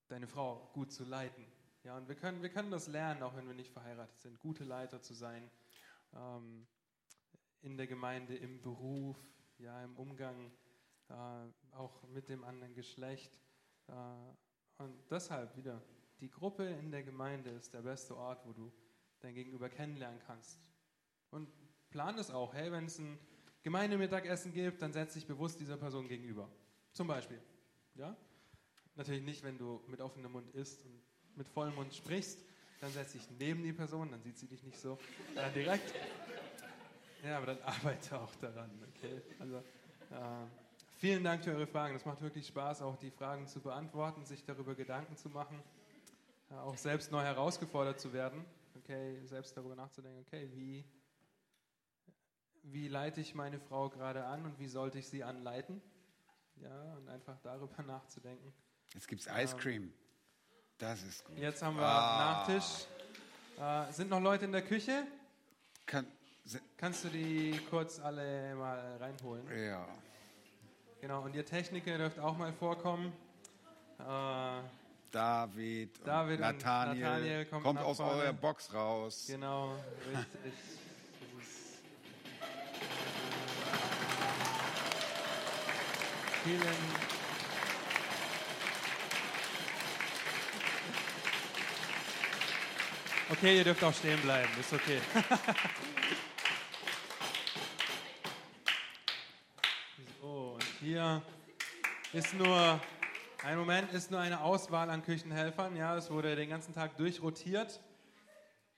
[0.09, 1.47] deine Frau gut zu leiten.
[1.83, 4.65] Ja, und wir können, wir können das lernen, auch wenn wir nicht verheiratet sind, gute
[4.65, 5.51] Leiter zu sein.
[6.15, 6.67] Ähm,
[7.63, 9.17] in der Gemeinde, im Beruf,
[9.59, 10.53] ja, im Umgang
[11.09, 11.15] äh,
[11.73, 13.39] auch mit dem anderen Geschlecht.
[13.89, 13.93] Äh,
[14.83, 15.83] und deshalb wieder,
[16.21, 18.73] die Gruppe in der Gemeinde ist der beste Ort, wo du
[19.21, 20.61] dein Gegenüber kennenlernen kannst.
[21.31, 21.49] Und
[21.89, 23.19] plan es auch, hey, wenn es ein
[23.63, 26.51] Gemeindemittagessen gibt, dann setz dich bewusst dieser Person gegenüber.
[26.93, 27.41] Zum Beispiel.
[27.95, 28.17] Ja?
[28.97, 31.03] Natürlich nicht, wenn du mit offenem Mund isst und
[31.37, 32.39] mit vollem Mund sprichst,
[32.81, 34.99] dann setz dich neben die Person, dann sieht sie dich nicht so
[35.37, 35.95] äh, direkt.
[37.23, 38.71] Ja, aber dann arbeite auch daran.
[38.97, 39.21] Okay?
[39.39, 40.47] Also, äh,
[40.97, 41.95] vielen Dank für eure Fragen.
[41.95, 45.63] Das macht wirklich Spaß, auch die Fragen zu beantworten, sich darüber Gedanken zu machen,
[46.51, 48.45] äh, auch selbst neu herausgefordert zu werden.
[48.79, 50.85] Okay, selbst darüber nachzudenken, okay, wie,
[52.63, 55.83] wie leite ich meine Frau gerade an und wie sollte ich sie anleiten?
[56.57, 58.53] Ja, und einfach darüber nachzudenken.
[58.95, 59.93] Jetzt gibt es Ice Cream.
[60.81, 61.37] Das ist gut.
[61.37, 62.47] Jetzt haben wir ah.
[62.49, 62.87] Nachtisch.
[63.61, 65.07] Äh, sind noch Leute in der Küche?
[65.85, 66.07] Kann,
[66.79, 69.45] Kannst du die kurz alle mal reinholen?
[69.55, 69.87] Ja.
[71.03, 73.13] Genau, und ihr Techniker dürft auch mal vorkommen.
[73.99, 74.63] Äh,
[75.11, 78.23] David, David Nathaniel, Nathaniel kommt, kommt aus vorne.
[78.23, 79.25] eurer Box raus.
[79.27, 79.75] Genau,
[80.07, 80.55] richtig.
[86.43, 87.10] Vielen
[93.31, 95.01] Okay, ihr dürft auch stehen bleiben, ist okay.
[100.21, 101.23] so, und hier
[102.13, 102.81] ist nur,
[103.45, 105.77] ein Moment, ist nur eine Auswahl an Küchenhelfern.
[105.77, 107.79] Ja, es wurde den ganzen Tag durchrotiert.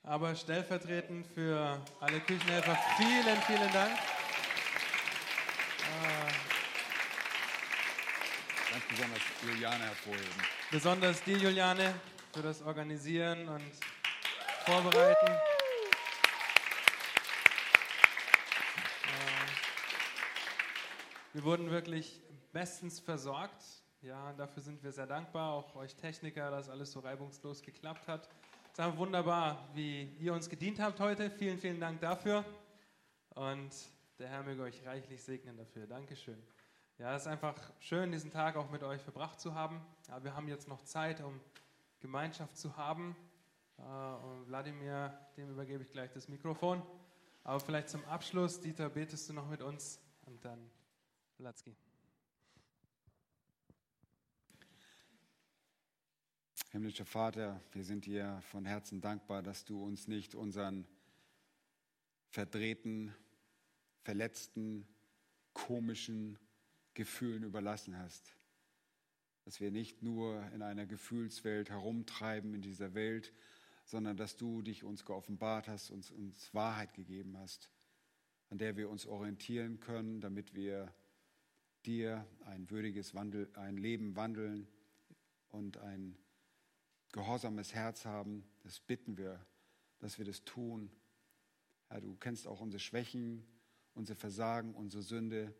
[0.02, 3.98] Aber stellvertretend für alle Küchenhelfer, vielen, vielen Dank.
[8.70, 10.42] Ganz besonders Juliane hervorheben.
[10.70, 11.94] Besonders dir, Juliane,
[12.34, 13.72] für das Organisieren und
[14.64, 15.26] vorbereiten.
[19.06, 19.46] Äh,
[21.32, 22.20] wir wurden wirklich
[22.52, 23.62] bestens versorgt.
[24.02, 25.52] Ja, dafür sind wir sehr dankbar.
[25.52, 28.28] Auch euch Techniker, dass alles so reibungslos geklappt hat.
[28.72, 31.30] Es ist wunderbar, wie ihr uns gedient habt heute.
[31.30, 32.44] Vielen, vielen Dank dafür.
[33.30, 33.70] Und
[34.18, 35.86] der Herr möge euch reichlich segnen dafür.
[35.86, 36.40] Dankeschön.
[36.98, 39.84] Ja, es ist einfach schön, diesen Tag auch mit euch verbracht zu haben.
[40.08, 41.40] Ja, wir haben jetzt noch Zeit, um
[42.00, 43.16] Gemeinschaft zu haben.
[43.82, 46.82] Äh, und Wladimir, dem übergebe ich gleich das Mikrofon.
[47.44, 50.70] Aber vielleicht zum Abschluss, Dieter, betest du noch mit uns und dann
[51.38, 51.74] Latzki.
[56.70, 60.86] Himmlischer Vater, wir sind dir von Herzen dankbar, dass du uns nicht unseren
[62.30, 63.14] verdrehten,
[64.04, 64.86] verletzten,
[65.52, 66.38] komischen
[66.94, 68.36] Gefühlen überlassen hast.
[69.44, 73.34] Dass wir nicht nur in einer Gefühlswelt herumtreiben in dieser Welt,
[73.84, 77.70] sondern dass du dich uns geoffenbart hast, uns, uns Wahrheit gegeben hast,
[78.48, 80.92] an der wir uns orientieren können, damit wir
[81.84, 84.68] dir ein würdiges Wandel, ein Leben wandeln
[85.48, 86.16] und ein
[87.12, 88.44] gehorsames Herz haben.
[88.62, 89.44] Das bitten wir,
[89.98, 90.90] dass wir das tun.
[91.88, 93.44] Herr, du kennst auch unsere Schwächen,
[93.94, 95.54] unsere Versagen, unsere Sünde.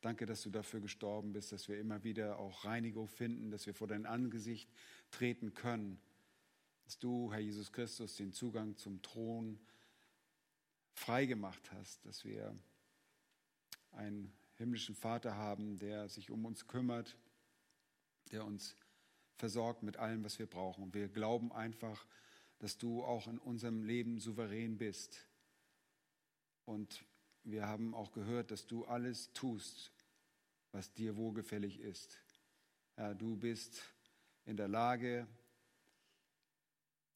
[0.00, 3.74] Danke, dass du dafür gestorben bist, dass wir immer wieder auch Reinigung finden, dass wir
[3.74, 4.70] vor dein Angesicht
[5.10, 5.98] treten können
[6.84, 9.58] dass du, Herr Jesus Christus, den Zugang zum Thron
[10.92, 12.56] freigemacht hast, dass wir
[13.92, 17.16] einen himmlischen Vater haben, der sich um uns kümmert,
[18.30, 18.76] der uns
[19.36, 20.94] versorgt mit allem, was wir brauchen.
[20.94, 22.06] Wir glauben einfach,
[22.58, 25.28] dass du auch in unserem Leben souverän bist.
[26.64, 27.04] Und
[27.42, 29.92] wir haben auch gehört, dass du alles tust,
[30.72, 32.18] was dir wohlgefällig ist.
[32.94, 33.82] Herr, du bist
[34.44, 35.26] in der Lage,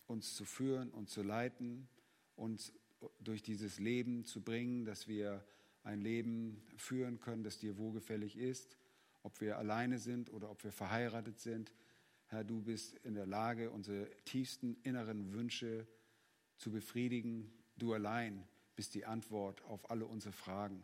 [0.09, 1.89] uns zu führen und zu leiten,
[2.35, 2.73] uns
[3.21, 5.45] durch dieses Leben zu bringen, dass wir
[5.85, 8.77] ein Leben führen können, das dir wohlgefällig ist,
[9.23, 11.73] ob wir alleine sind oder ob wir verheiratet sind.
[12.27, 15.87] Herr, du bist in der Lage, unsere tiefsten inneren Wünsche
[16.57, 17.53] zu befriedigen.
[17.77, 18.47] Du allein
[18.77, 20.83] bist die Antwort auf alle unsere Fragen.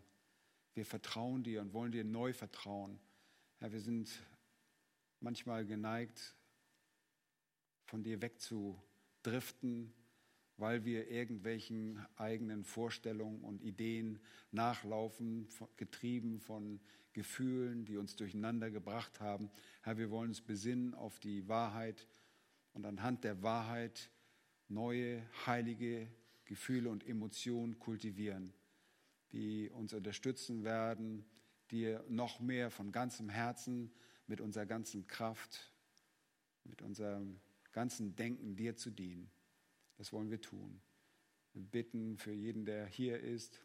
[0.75, 2.99] Wir vertrauen dir und wollen dir neu vertrauen.
[3.59, 4.11] Herr, wir sind
[5.21, 6.35] manchmal geneigt,
[7.85, 8.83] von dir wegzu
[9.27, 9.93] driften,
[10.57, 14.21] weil wir irgendwelchen eigenen Vorstellungen und Ideen
[14.53, 16.81] nachlaufen, getrieben von
[17.13, 19.51] Gefühlen, die uns durcheinander gebracht haben.
[19.83, 22.07] Herr, wir wollen uns besinnen auf die Wahrheit
[22.73, 24.11] und anhand der Wahrheit
[24.69, 26.09] neue, heilige
[26.45, 28.53] Gefühle und Emotionen kultivieren,
[29.33, 31.25] die uns unterstützen werden,
[31.71, 33.93] dir noch mehr von ganzem Herzen,
[34.27, 35.73] mit unserer ganzen Kraft,
[36.65, 37.41] mit unserem
[37.75, 39.31] ganzen Denken dir zu dienen.
[39.99, 40.81] Das wollen wir tun.
[41.53, 43.61] Wir bitten für jeden, der hier ist,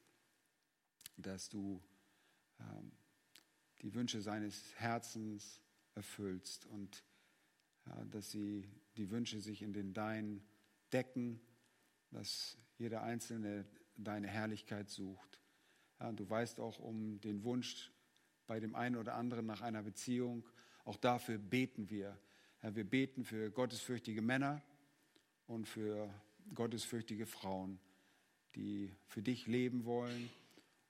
[1.15, 1.81] dass du
[2.59, 2.91] ähm,
[3.81, 5.61] die Wünsche seines Herzens
[5.95, 7.03] erfüllst und
[7.85, 10.43] ja, dass sie die Wünsche sich in den Deinen
[10.91, 11.39] decken,
[12.11, 15.39] dass jeder Einzelne deine Herrlichkeit sucht.
[15.99, 17.91] Ja, du weißt auch um den Wunsch
[18.47, 20.47] bei dem einen oder anderen nach einer Beziehung.
[20.83, 22.17] Auch dafür beten wir.
[22.61, 24.61] Ja, wir beten für gottesfürchtige Männer
[25.47, 26.13] und für
[26.53, 27.79] gottesfürchtige Frauen,
[28.55, 30.29] die für dich leben wollen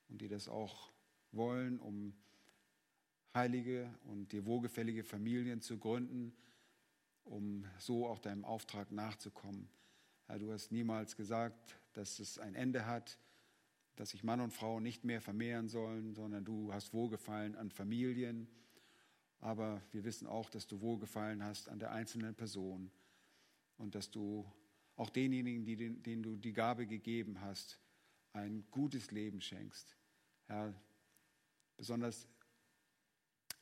[0.09, 0.91] und die das auch
[1.31, 2.13] wollen, um
[3.35, 6.33] heilige und dir wohlgefällige Familien zu gründen,
[7.23, 9.69] um so auch deinem Auftrag nachzukommen.
[10.27, 13.19] Ja, du hast niemals gesagt, dass es ein Ende hat,
[13.95, 18.47] dass sich Mann und Frau nicht mehr vermehren sollen, sondern du hast Wohlgefallen an Familien.
[19.39, 22.91] Aber wir wissen auch, dass du Wohlgefallen hast an der einzelnen Person
[23.77, 24.45] und dass du
[24.95, 27.79] auch denjenigen, die, denen du die Gabe gegeben hast,
[28.33, 29.95] ein gutes Leben schenkst.
[30.47, 30.73] Herr,
[31.77, 32.27] besonders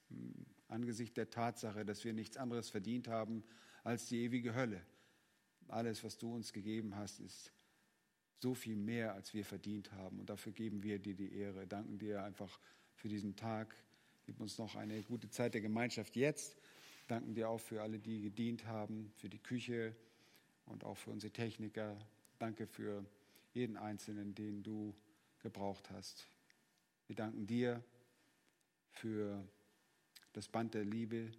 [0.09, 3.43] hm, angesichts der Tatsache, dass wir nichts anderes verdient haben
[3.83, 4.81] als die ewige Hölle.
[5.67, 7.51] Alles, was du uns gegeben hast, ist
[8.39, 10.19] so viel mehr, als wir verdient haben.
[10.19, 11.67] Und dafür geben wir dir die Ehre.
[11.67, 12.59] Danken dir einfach
[12.95, 13.75] für diesen Tag.
[14.27, 16.57] Gib uns noch eine gute Zeit der Gemeinschaft jetzt.
[17.07, 19.95] Danken dir auch für alle, die gedient haben, für die Küche
[20.65, 21.97] und auch für unsere Techniker.
[22.37, 23.05] Danke für
[23.53, 24.93] jeden Einzelnen, den du
[25.39, 26.27] gebraucht hast.
[27.07, 27.81] Wir danken dir
[28.91, 29.47] für
[30.33, 31.31] das Band der Liebe,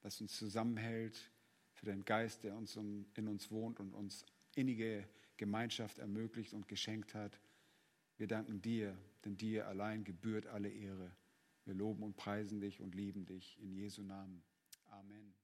[0.00, 1.28] das uns zusammenhält,
[1.74, 5.08] für den Geist, der uns in uns wohnt und uns innige
[5.38, 7.40] Gemeinschaft ermöglicht und geschenkt hat.
[8.16, 11.10] Wir danken dir, denn dir allein gebührt alle Ehre.
[11.64, 14.42] Wir loben und preisen dich und lieben dich in Jesu Namen.
[14.90, 15.41] Amen.